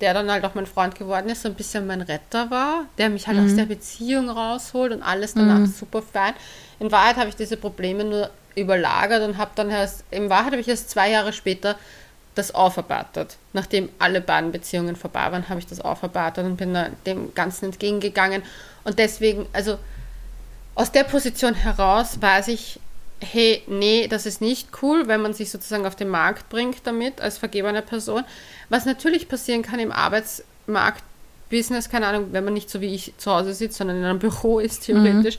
[0.02, 3.10] der dann halt auch mein Freund geworden ist, so ein bisschen mein Retter war, der
[3.10, 6.34] mich halt aus der Beziehung rausholt und alles danach super fein.
[6.80, 10.62] In Wahrheit habe ich diese Probleme nur überlagert und habe dann erst, in Wahrheit habe
[10.62, 11.76] ich erst zwei Jahre später
[12.34, 13.38] das aufarbeitet.
[13.54, 18.42] Nachdem alle beiden Beziehungen vorbei waren, habe ich das aufarbeitet und bin dem Ganzen entgegengegangen.
[18.84, 19.78] Und deswegen, also
[20.74, 22.80] aus der Position heraus weiß ich,
[23.32, 27.20] hey, nee, das ist nicht cool, wenn man sich sozusagen auf den Markt bringt damit
[27.22, 28.24] als vergebene Person.
[28.70, 33.32] Was natürlich passieren kann im Arbeitsmarkt-Business, keine Ahnung, wenn man nicht so wie ich zu
[33.32, 35.38] Hause sitzt, sondern in einem Büro ist theoretisch,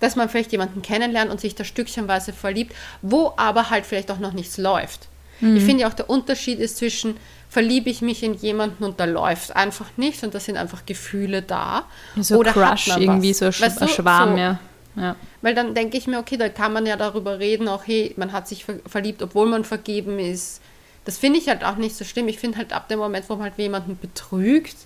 [0.00, 4.18] dass man vielleicht jemanden kennenlernt und sich da stückchenweise verliebt, wo aber halt vielleicht auch
[4.18, 5.08] noch nichts läuft.
[5.40, 7.18] Ich finde ja auch der Unterschied ist zwischen
[7.50, 11.42] verliebe ich mich in jemanden und da läuft einfach nichts und da sind einfach Gefühle
[11.42, 11.84] da.
[12.18, 13.38] So oder Crush, irgendwie was.
[13.38, 14.58] so ein, Sch Weißt du, ein Schwarm, so- ja.
[14.96, 15.16] Ja.
[15.42, 18.32] weil dann denke ich mir, okay, da kann man ja darüber reden, auch hey, man
[18.32, 20.60] hat sich ver verliebt, obwohl man vergeben ist.
[21.04, 22.26] Das finde ich halt auch nicht so schlimm.
[22.28, 24.76] Ich finde halt ab dem Moment, wo man halt jemanden betrügt,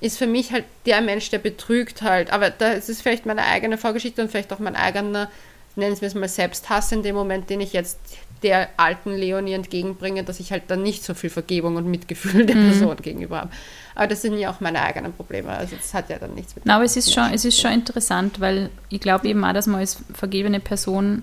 [0.00, 2.32] ist für mich halt der Mensch, der betrügt halt.
[2.32, 5.30] Aber das ist vielleicht meine eigene Vorgeschichte und vielleicht auch mein eigener,
[5.74, 7.98] nennen wir es mal Selbsthass in dem Moment, den ich jetzt
[8.42, 12.54] der alten Leonie entgegenbringe, dass ich halt dann nicht so viel Vergebung und Mitgefühl der
[12.54, 13.50] Person gegenüber habe.
[13.94, 15.50] Aber das sind ja auch meine eigenen Probleme.
[15.50, 17.72] Also das hat ja dann nichts mit Na, aber es ist schon, es ist schon
[17.72, 21.22] interessant, weil ich glaube eben auch, dass man als vergebene Person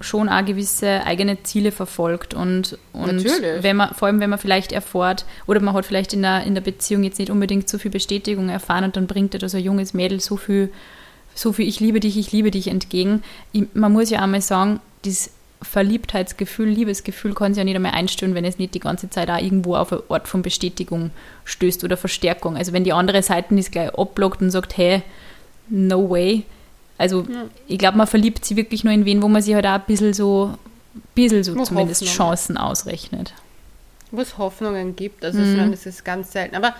[0.00, 3.62] schon auch gewisse eigene Ziele verfolgt und, und Natürlich.
[3.62, 6.54] wenn man, vor allem wenn man vielleicht erfährt, oder man hat vielleicht in der, in
[6.54, 9.56] der Beziehung jetzt nicht unbedingt so viel Bestätigung erfahren und dann bringt dir da so
[9.56, 10.70] ein junges Mädel so viel
[11.34, 13.22] so viel ich liebe dich, ich liebe dich entgegen.
[13.52, 15.30] Ich, man muss ja einmal sagen, das
[15.66, 19.38] Verliebtheitsgefühl, Liebesgefühl kann sich ja nicht einmal einstellen, wenn es nicht die ganze Zeit auch
[19.38, 21.10] irgendwo auf einen Ort von Bestätigung
[21.44, 22.56] stößt oder Verstärkung.
[22.56, 25.02] Also wenn die andere Seite das gleich abblockt und sagt, hey,
[25.68, 26.44] no way.
[26.98, 27.44] Also ja.
[27.66, 29.84] ich glaube, man verliebt sich wirklich nur in wen, wo man sich halt auch ein
[29.86, 30.54] bisschen so,
[31.14, 32.16] bisschen so zumindest Hoffnung.
[32.16, 33.34] Chancen ausrechnet.
[34.10, 35.24] Wo es Hoffnungen gibt.
[35.24, 35.50] Also mhm.
[35.50, 36.56] ich meine, das ist ganz selten.
[36.56, 36.74] Aber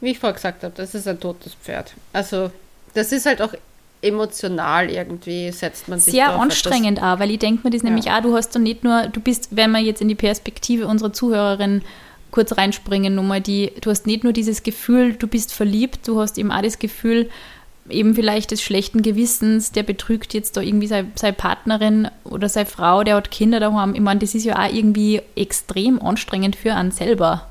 [0.00, 1.94] wie ich vorher gesagt habe, das ist ein totes Pferd.
[2.12, 2.50] Also
[2.94, 3.54] das ist halt auch
[4.02, 7.88] emotional irgendwie setzt man sich Sehr anstrengend auch, weil ich denke mir das ja.
[7.88, 10.86] nämlich auch, du hast doch nicht nur, du bist, wenn wir jetzt in die Perspektive
[10.86, 11.82] unserer Zuhörerin
[12.32, 16.36] kurz reinspringen, nochmal die, du hast nicht nur dieses Gefühl, du bist verliebt, du hast
[16.38, 17.30] eben auch das Gefühl,
[17.88, 22.66] eben vielleicht des schlechten Gewissens, der betrügt jetzt da irgendwie seine, seine Partnerin oder seine
[22.66, 23.94] Frau, der hat Kinder daheim.
[23.94, 27.48] Ich meine, das ist ja auch irgendwie extrem anstrengend für einen selber.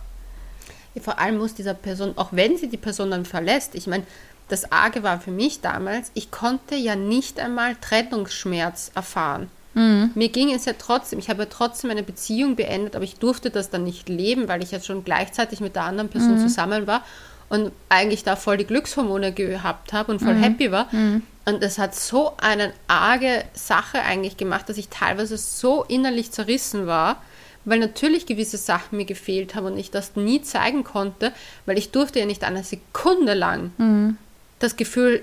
[0.96, 4.04] Ja, vor allem muss dieser Person, auch wenn sie die Person dann verlässt, ich meine,
[4.52, 9.50] das Arge war für mich damals, ich konnte ja nicht einmal Trennungsschmerz erfahren.
[9.74, 10.12] Mhm.
[10.14, 13.50] Mir ging es ja trotzdem, ich habe ja trotzdem eine Beziehung beendet, aber ich durfte
[13.50, 16.40] das dann nicht leben, weil ich ja schon gleichzeitig mit der anderen Person mhm.
[16.40, 17.06] zusammen war
[17.48, 20.44] und eigentlich da voll die Glückshormone gehabt habe und voll mhm.
[20.44, 20.94] happy war.
[20.94, 21.24] Mhm.
[21.46, 26.88] Und es hat so eine arge Sache eigentlich gemacht, dass ich teilweise so innerlich zerrissen
[26.88, 27.22] war,
[27.64, 31.32] weil natürlich gewisse Sachen mir gefehlt haben und ich das nie zeigen konnte,
[31.66, 34.18] weil ich durfte ja nicht eine Sekunde lang mhm
[34.62, 35.22] das Gefühl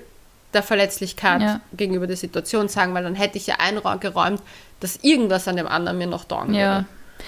[0.53, 1.61] der Verletzlichkeit ja.
[1.73, 4.41] gegenüber der Situation sagen, weil dann hätte ich ja eingeräumt,
[4.79, 6.59] dass irgendwas an dem anderen mir noch dauern ja.
[6.59, 6.85] würde.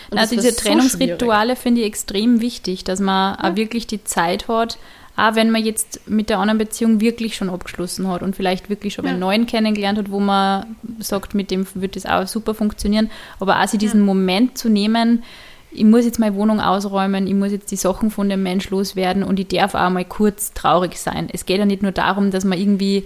[0.09, 3.51] Und also diese Trennungsrituale so finde ich extrem wichtig, dass man ja.
[3.51, 4.77] auch wirklich die Zeit hat,
[5.17, 8.93] auch wenn man jetzt mit der anderen Beziehung wirklich schon abgeschlossen hat und vielleicht wirklich
[8.93, 9.11] schon ja.
[9.11, 13.61] einen neuen kennengelernt hat, wo man sagt, mit dem wird das auch super funktionieren, aber
[13.61, 14.05] auch sich diesen ja.
[14.05, 15.23] Moment zu nehmen,
[15.71, 19.23] ich muss jetzt meine Wohnung ausräumen, ich muss jetzt die Sachen von dem Mensch loswerden
[19.23, 21.29] und ich darf auch mal kurz traurig sein.
[21.31, 23.05] Es geht ja nicht nur darum, dass man irgendwie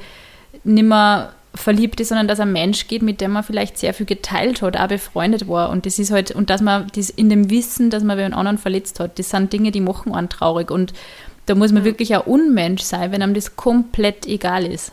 [0.63, 4.61] nimmer verliebt ist, sondern dass ein Mensch geht, mit dem man vielleicht sehr viel geteilt
[4.61, 5.69] hat, auch befreundet war.
[5.69, 8.57] Und das ist halt, und dass man das in dem Wissen, dass man einen anderen
[8.57, 10.71] verletzt hat, das sind Dinge, die machen einen traurig.
[10.71, 10.93] Und
[11.45, 11.85] da muss man ja.
[11.85, 14.91] wirklich ein Unmensch sein, wenn einem das komplett egal ist.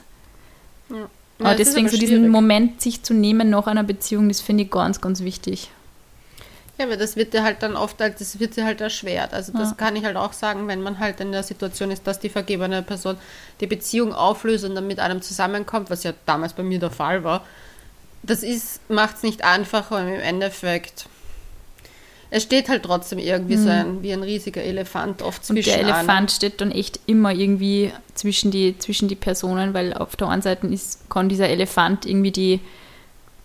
[0.91, 1.09] Ja.
[1.39, 5.01] Ja, deswegen so diesen Moment sich zu nehmen nach einer Beziehung, das finde ich ganz,
[5.01, 5.71] ganz wichtig.
[6.79, 9.35] Ja, aber das wird dir halt dann oft, halt, das wird dir halt erschwert.
[9.35, 9.75] Also das ja.
[9.77, 12.83] kann ich halt auch sagen, wenn man halt in der Situation ist, dass die vergebene
[12.83, 13.19] Person
[13.61, 17.25] die Beziehung auflöst und dann mit einem zusammenkommt, was ja damals bei mir der Fall
[17.25, 17.45] war.
[18.23, 21.07] Das ist, macht es nicht einfacher und im Endeffekt
[22.35, 23.63] es steht halt trotzdem irgendwie mhm.
[23.63, 25.59] so ein, wie ein riesiger Elefant oft zwischen.
[25.59, 26.29] Und der Elefant einem.
[26.29, 30.67] steht dann echt immer irgendwie zwischen die, zwischen die Personen, weil auf der einen Seite
[30.69, 32.61] ist, kann dieser Elefant irgendwie die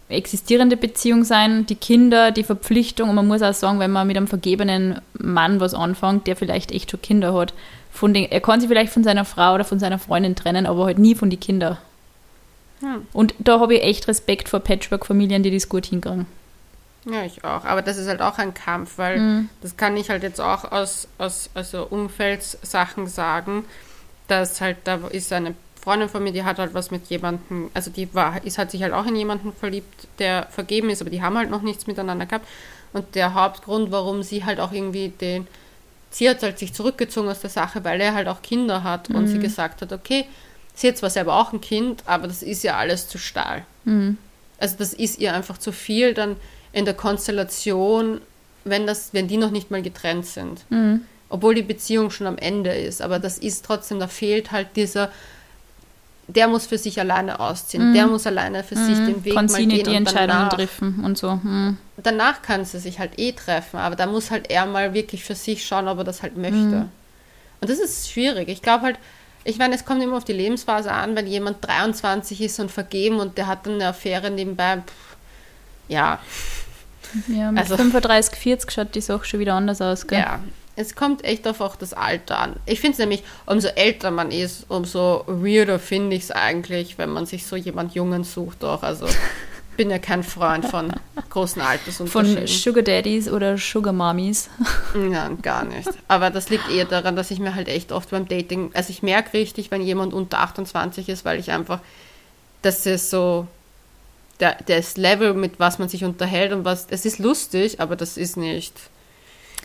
[0.09, 3.09] existierende Beziehung sein, die Kinder, die Verpflichtung.
[3.09, 6.71] Und man muss auch sagen, wenn man mit einem vergebenen Mann was anfängt, der vielleicht
[6.71, 7.53] echt schon Kinder hat,
[7.91, 10.85] von den, er kann sich vielleicht von seiner Frau oder von seiner Freundin trennen, aber
[10.85, 11.77] halt nie von den Kindern.
[12.81, 13.01] Ja.
[13.11, 16.27] Und da habe ich echt Respekt vor Patchwork-Familien, die das gut hinkriegen.
[17.05, 17.65] Ja, ich auch.
[17.65, 19.49] Aber das ist halt auch ein Kampf, weil mhm.
[19.61, 23.65] das kann ich halt jetzt auch aus, aus also Umfeldssachen sagen,
[24.27, 25.55] dass halt da ist eine
[25.87, 28.83] Freundin von mir, die hat halt was mit jemandem, also die war, ist, hat sich
[28.83, 32.25] halt auch in jemanden verliebt, der vergeben ist, aber die haben halt noch nichts miteinander
[32.25, 32.45] gehabt.
[32.91, 35.47] Und der Hauptgrund, warum sie halt auch irgendwie den,
[36.09, 39.15] sie hat halt sich zurückgezogen aus der Sache, weil er halt auch Kinder hat mhm.
[39.15, 39.43] und sie mhm.
[39.43, 40.25] gesagt hat, okay,
[40.75, 43.63] sie hat zwar selber auch ein Kind, aber das ist ja alles zu stahl.
[43.85, 44.17] Mhm.
[44.57, 46.35] Also das ist ihr einfach zu viel dann
[46.73, 48.19] in der Konstellation,
[48.65, 50.69] wenn das, wenn die noch nicht mal getrennt sind.
[50.69, 51.05] Mhm.
[51.29, 53.01] Obwohl die Beziehung schon am Ende ist.
[53.01, 55.11] Aber das ist trotzdem, da fehlt halt dieser
[56.27, 57.93] der muss für sich alleine ausziehen, mhm.
[57.93, 58.85] der muss alleine für mhm.
[58.85, 59.67] sich den Weg kann mal sie gehen.
[59.69, 61.35] Nicht die Entscheidungen treffen und so.
[61.35, 61.77] Mhm.
[61.97, 65.35] Danach kann sie sich halt eh treffen, aber da muss halt er mal wirklich für
[65.35, 66.57] sich schauen, ob er das halt möchte.
[66.57, 66.89] Mhm.
[67.61, 68.49] Und das ist schwierig.
[68.49, 68.99] Ich glaube halt,
[69.45, 73.19] ich meine, es kommt immer auf die Lebensphase an, wenn jemand 23 ist und vergeben
[73.19, 74.77] und der hat dann eine Affäre nebenbei.
[74.85, 75.15] Pff,
[75.87, 76.19] ja.
[77.29, 80.19] Ja, mit also, 35, 40 schaut die Sache schon wieder anders aus, gell?
[80.19, 80.39] Ja,
[80.77, 82.55] es kommt echt auf auch das Alter an.
[82.67, 87.09] Ich finde es nämlich, umso älter man ist, umso weirder finde ich es eigentlich, wenn
[87.09, 88.83] man sich so jemand Jungen sucht auch.
[88.83, 89.07] Also
[89.77, 90.93] bin ja kein Freund von
[91.31, 92.37] großen Altersunterschieden.
[92.37, 94.49] Von Sugar Daddies oder Sugar Mommies?
[94.93, 95.89] Nein, gar nicht.
[96.07, 99.01] Aber das liegt eher daran, dass ich mir halt echt oft beim Dating, also ich
[99.01, 101.79] merke richtig, wenn jemand unter 28 ist, weil ich einfach,
[102.61, 103.47] das ist so,
[104.39, 108.15] der, das Level, mit was man sich unterhält und was, es ist lustig, aber das
[108.17, 108.73] ist nicht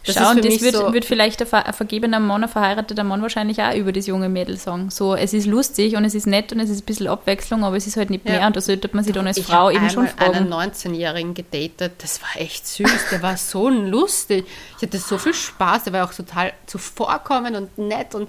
[0.04, 3.04] das Schau, und das wird, so wird vielleicht ein, ver ein vergebener Mann, ein verheirateter
[3.04, 4.90] Mann wahrscheinlich auch über das junge Mädel sagen.
[4.90, 7.76] So, es ist lustig und es ist nett und es ist ein bisschen Abwechslung, aber
[7.76, 8.32] es ist halt nicht ja.
[8.32, 10.32] mehr und da sollte man sich dann als ich Frau eben schon fragen.
[10.32, 14.44] Ich habe einen 19-Jährigen gedatet, das war echt süß, der war so lustig.
[14.76, 18.28] Ich hatte so viel Spaß, der war auch total zuvorkommend und nett und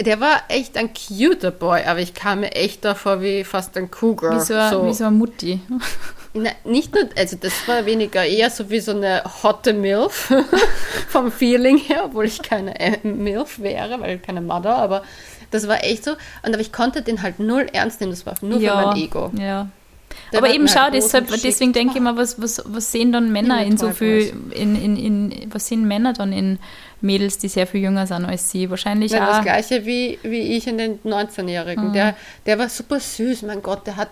[0.00, 3.90] der war echt ein cuter Boy, aber ich kam mir echt davor wie fast ein
[3.90, 4.36] Cougar.
[4.36, 4.86] Wie so, ein- so.
[4.86, 5.60] wie so eine Mutti.
[6.34, 10.32] Na, nicht nur, also das war weniger eher so wie so eine hotte Milf
[11.08, 15.02] vom Feeling her, obwohl ich keine äh, Milf wäre, weil keine Mother, aber
[15.50, 16.12] das war echt so.
[16.42, 19.30] Und aber ich konnte den halt null ernst nehmen, das war nur für mein Ego.
[19.38, 19.68] Ja.
[20.32, 23.62] Der aber eben schau, deshalb, deswegen denke ich mal, was, was, was sehen dann Männer
[23.64, 26.58] in so viel, in, in, in, was sehen Männer dann in
[27.00, 28.68] Mädels, die sehr viel jünger sind als sie?
[28.70, 29.42] Wahrscheinlich Ja, das auch.
[29.42, 31.88] gleiche wie, wie ich in den 19-Jährigen.
[31.88, 31.92] Mhm.
[31.92, 32.16] Der,
[32.46, 34.10] der war super süß, mein Gott, der hat,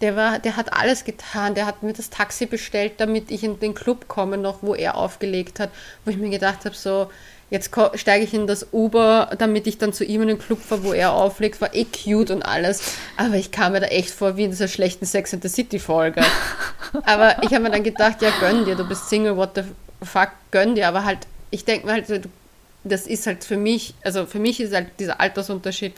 [0.00, 1.54] der, war, der hat alles getan.
[1.54, 4.96] Der hat mir das Taxi bestellt, damit ich in den Club komme, noch wo er
[4.96, 5.70] aufgelegt hat,
[6.04, 7.10] wo ich mir gedacht habe, so,
[7.50, 10.84] jetzt steige ich in das Uber, damit ich dann zu ihm in den Club fahre,
[10.84, 12.82] wo er auflegt, war eh cute und alles.
[13.16, 15.78] Aber ich kam mir da echt vor wie in dieser schlechten Sex and the City
[15.78, 16.22] Folge.
[17.04, 19.62] Aber ich habe mir dann gedacht, ja, gönn dir, du bist Single, what the
[20.02, 20.88] fuck, gönn dir.
[20.88, 21.20] Aber halt,
[21.50, 22.06] ich denke mir halt,
[22.84, 25.94] das ist halt für mich, also für mich ist halt dieser Altersunterschied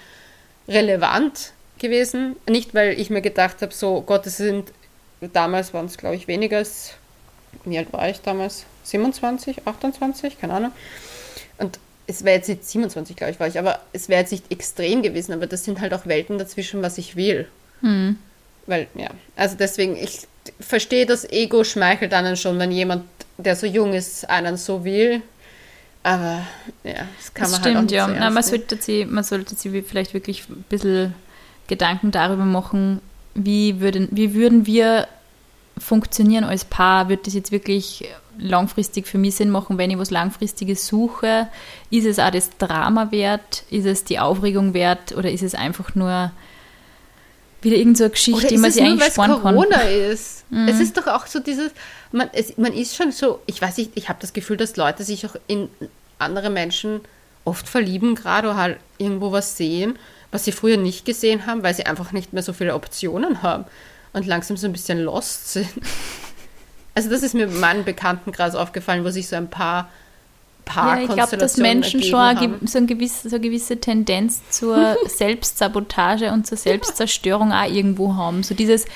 [0.69, 2.37] relevant gewesen.
[2.49, 4.73] Nicht, weil ich mir gedacht habe, so Gott, es sind,
[5.21, 6.95] damals waren es glaube ich weniger als,
[7.65, 8.65] wie alt war ich damals?
[8.85, 10.73] 27, 28, keine Ahnung.
[11.59, 14.51] Und es wäre jetzt nicht 27, glaube ich, war ich, aber es wäre jetzt nicht
[14.51, 17.49] extrem gewesen, aber das sind halt auch Welten dazwischen, was ich will.
[17.81, 18.19] Hm.
[18.67, 20.27] Weil, ja, also deswegen, ich
[20.61, 23.05] verstehe, das Ego schmeichelt einen schon, wenn jemand,
[23.39, 25.23] der so jung ist, einen so will.
[26.03, 26.47] Aber
[26.85, 28.09] ja, das kann Das man stimmt, halt auch nicht ja.
[28.09, 31.15] ernst man, sollte sich, man sollte sich vielleicht wirklich ein bisschen
[31.67, 33.01] Gedanken darüber machen,
[33.35, 35.09] wie würden, wie würden wir
[35.79, 37.09] funktionieren als Paar?
[37.09, 41.49] Wird das jetzt wirklich langfristig für mich Sinn machen, wenn ich was Langfristiges suche?
[41.91, 43.65] Ist es auch das Drama wert?
[43.71, 45.17] Ist es die Aufregung wert?
[45.17, 46.31] Oder ist es einfach nur
[47.63, 49.55] wieder irgendeine so eine Geschichte, die man sich eigentlich sparen kann?
[49.55, 50.45] Corona ist?
[50.69, 51.73] Es ist doch auch so dieses,
[52.13, 55.03] man, es, man ist schon so, ich weiß nicht, ich habe das Gefühl, dass Leute
[55.03, 55.69] sich auch in
[56.19, 57.01] andere Menschen
[57.45, 59.99] oft verlieben, gerade oder halt irgendwo was sehen,
[60.31, 63.65] was sie früher nicht gesehen haben, weil sie einfach nicht mehr so viele Optionen haben
[64.13, 65.69] und langsam so ein bisschen lost sind.
[66.97, 69.91] Also das ist mir in meinem Bekanntenkreis aufgefallen, wo sich so ein paar
[70.75, 72.67] Ja, ich glaube, dass Menschen schon eine haben.
[72.67, 78.43] so, ein gewiss, so eine gewisse Tendenz zur Selbstsabotage und zur Selbstzerstörung auch irgendwo haben.
[78.43, 78.87] So dieses,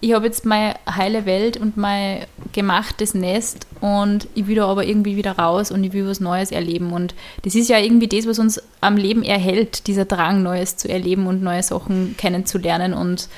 [0.00, 4.86] ich habe jetzt meine heile Welt und mein gemachtes Nest und ich will da aber
[4.86, 6.92] irgendwie wieder raus und ich will was Neues erleben.
[6.92, 10.88] Und das ist ja irgendwie das, was uns am Leben erhält, dieser Drang, Neues zu
[10.88, 13.28] erleben und neue Sachen kennenzulernen und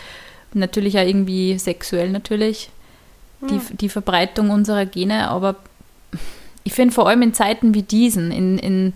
[0.53, 2.69] natürlich auch irgendwie sexuell natürlich.
[3.49, 5.57] Die, die Verbreitung unserer Gene, aber
[6.63, 8.93] ich finde vor allem in Zeiten wie diesen, in, in,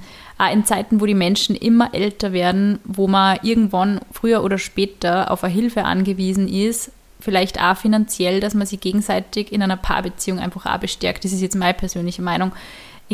[0.53, 5.45] in Zeiten, wo die Menschen immer älter werden, wo man irgendwann früher oder später auf
[5.45, 10.67] eine Hilfe angewiesen ist, vielleicht auch finanziell, dass man sich gegenseitig in einer Paarbeziehung einfach
[10.67, 11.25] auch bestärkt.
[11.25, 12.53] Das ist jetzt meine persönliche Meinung.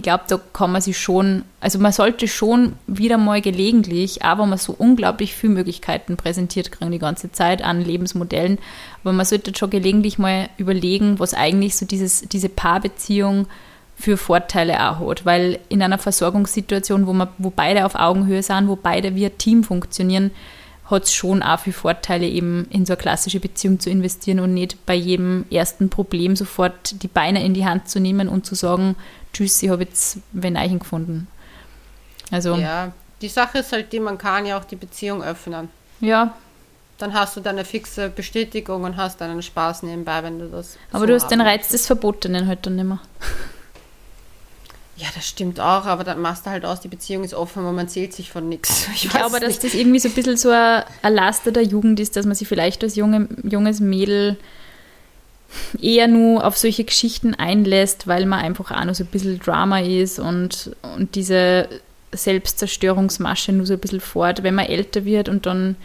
[0.00, 4.46] Ich glaube, da kann man sich schon, also man sollte schon wieder mal gelegentlich, aber
[4.46, 8.56] man so unglaublich viele Möglichkeiten präsentiert kriegen die ganze Zeit an Lebensmodellen,
[9.02, 13.46] aber man sollte schon gelegentlich mal überlegen, was eigentlich so dieses, diese Paarbeziehung
[13.94, 18.68] für Vorteile auch hat, weil in einer Versorgungssituation, wo, man, wo beide auf Augenhöhe sind,
[18.68, 20.30] wo beide wie ein Team funktionieren,
[20.90, 24.54] hat es schon auch viele Vorteile, eben in so eine klassische Beziehung zu investieren und
[24.54, 28.54] nicht bei jedem ersten Problem sofort die Beine in die Hand zu nehmen und zu
[28.54, 28.96] sagen,
[29.32, 31.28] tschüss, ich habe jetzt wen Eichen gefunden.
[32.30, 32.92] Also, ja.
[33.20, 35.68] Die Sache ist halt die, man kann ja auch die Beziehung öffnen.
[36.00, 36.34] ja
[36.98, 40.78] Dann hast du deine fixe Bestätigung und hast deinen Spaß nebenbei, wenn du das.
[40.90, 43.00] aber so du hast den Reiz des Verbotenen halt dann nicht mehr.
[44.96, 47.72] Ja, das stimmt auch, aber dann machst du halt aus, die Beziehung ist offen, aber
[47.72, 48.86] man zählt sich von nichts.
[48.94, 52.16] Ich glaube, dass das irgendwie so ein bisschen so ein, ein Laster der Jugend ist,
[52.16, 54.36] dass man sich vielleicht als junge, junges Mädel
[55.80, 59.80] eher nur auf solche Geschichten einlässt, weil man einfach auch noch so ein bisschen Drama
[59.80, 61.68] ist und, und diese
[62.12, 65.76] Selbstzerstörungsmasche nur so ein bisschen fort, wenn man älter wird und dann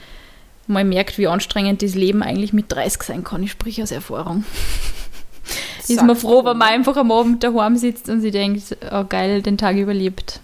[0.67, 3.43] mal merkt, wie anstrengend das Leben eigentlich mit 30 sein kann.
[3.43, 4.43] Ich spreche aus Erfahrung.
[5.87, 9.41] ist man froh, wenn man einfach am Abend daheim sitzt und sich denkt, oh geil,
[9.41, 10.39] den Tag überlebt.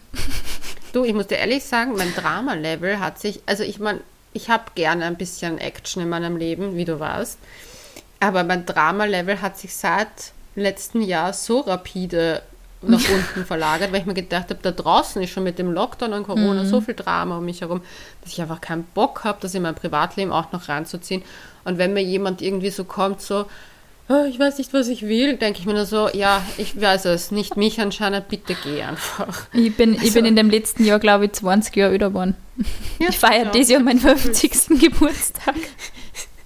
[0.94, 4.02] Du, ich muss dir ehrlich sagen, mein Drama-Level hat sich, also ich meine,
[4.34, 7.40] ich habe gerne ein bisschen Action in meinem Leben, wie du weißt,
[8.22, 10.08] aber mein Drama-Level hat sich seit
[10.56, 12.42] letzten Jahr so rapide
[12.82, 16.14] nach unten verlagert, weil ich mir gedacht habe, da draußen ist schon mit dem Lockdown
[16.14, 17.82] und Corona so viel Drama um mich herum,
[18.22, 21.24] dass ich einfach keinen Bock habe, das in mein Privatleben auch noch reinzuziehen.
[21.64, 23.46] Und wenn mir jemand irgendwie so kommt, so,
[24.08, 27.06] "Ah, ich weiß nicht, was ich will, denke ich mir nur so, ja, ich weiß
[27.06, 29.48] es, nicht mich anscheinend, bitte geh einfach.
[29.54, 32.36] Ich bin, ich bin in dem letzten Jahr, glaube ich, 20 Jahre älter geworden.
[33.00, 33.52] ich feiere ja.
[33.52, 34.80] dieses Jahr meinen 50.
[34.80, 35.56] Geburtstag.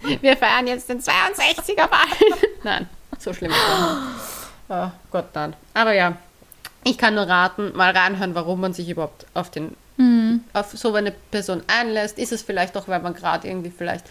[0.21, 2.29] Wir feiern jetzt den 62er Ball.
[2.63, 2.89] Nein,
[3.19, 4.35] so schlimm ist es nicht.
[4.67, 5.55] Oh Gott, nein.
[5.75, 6.17] Aber ja,
[6.83, 9.75] Ich kann nur raten, mal reinhören, warum man sich überhaupt auf, den,
[10.53, 12.19] auf so eine Person einlässt.
[12.19, 14.05] Ist es vielleicht auch, weil man gerade irgendwie vielleicht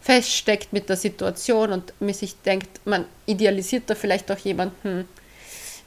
[0.00, 5.08] feststeckt mit der Situation und man sich denkt, man idealisiert da vielleicht auch jemanden,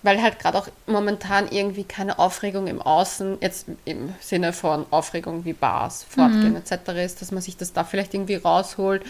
[0.03, 5.43] weil halt gerade auch momentan irgendwie keine Aufregung im Außen, jetzt im Sinne von Aufregung
[5.45, 6.57] wie Bars, Fortgehen mhm.
[6.57, 6.91] etc.
[7.03, 9.03] ist, dass man sich das da vielleicht irgendwie rausholt.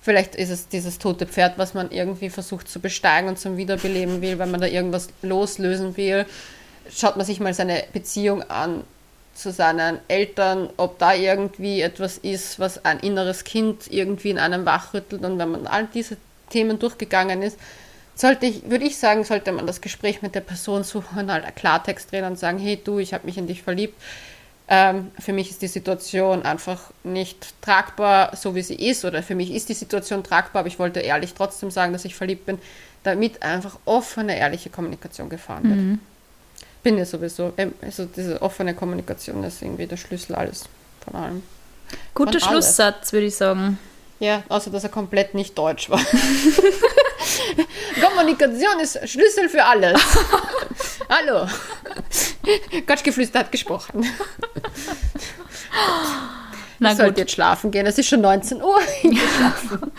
[0.00, 4.22] Vielleicht ist es dieses tote Pferd, was man irgendwie versucht zu besteigen und zum Wiederbeleben
[4.22, 6.24] will, weil man da irgendwas loslösen will.
[6.90, 8.84] Schaut man sich mal seine Beziehung an
[9.34, 14.66] zu seinen Eltern, ob da irgendwie etwas ist, was ein inneres Kind irgendwie in einem
[14.66, 15.22] wachrüttelt.
[15.24, 16.16] Und wenn man all diese
[16.50, 17.58] Themen durchgegangen ist,
[18.14, 22.10] sollte ich, würde ich sagen, sollte man das Gespräch mit der Person suchen, halt Klartext
[22.10, 23.94] drehen und sagen, hey du, ich habe mich in dich verliebt.
[24.70, 29.34] Ähm, für mich ist die Situation einfach nicht tragbar, so wie sie ist, oder für
[29.34, 32.58] mich ist die Situation tragbar, aber ich wollte ehrlich trotzdem sagen, dass ich verliebt bin,
[33.02, 35.76] damit einfach offene, ehrliche Kommunikation gefahren wird.
[35.76, 36.00] Mhm.
[36.82, 40.64] Bin ja sowieso, ähm, also diese offene Kommunikation ist irgendwie der Schlüssel alles
[41.02, 41.42] von allem.
[42.14, 43.78] Guter von Schlusssatz, würde ich sagen.
[44.20, 46.00] Ja, außer dass er komplett nicht deutsch war.
[48.00, 50.00] Kommunikation ist Schlüssel für alles.
[51.08, 51.48] Hallo.
[52.86, 54.06] Quatschgeflüster hat gesprochen.
[56.78, 57.04] Na ich gut.
[57.04, 57.86] sollte jetzt schlafen gehen.
[57.86, 58.78] Es ist schon 19 Uhr.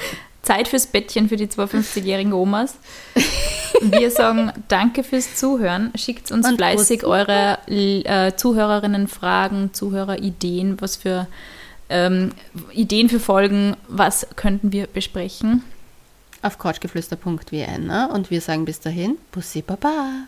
[0.41, 2.75] Zeit fürs Bettchen für die 52-jährigen Omas.
[3.81, 5.91] Wir sagen danke fürs Zuhören.
[5.95, 11.27] Schickt uns Und fleißig eure äh, Zuhörerinnen Fragen, Zuhörerideen, was für
[11.89, 12.31] ähm,
[12.71, 15.63] Ideen für Folgen, was könnten wir besprechen.
[16.41, 18.09] Auf couchgeflüster.wn ne?
[18.13, 20.27] und wir sagen bis dahin, Bussi Baba.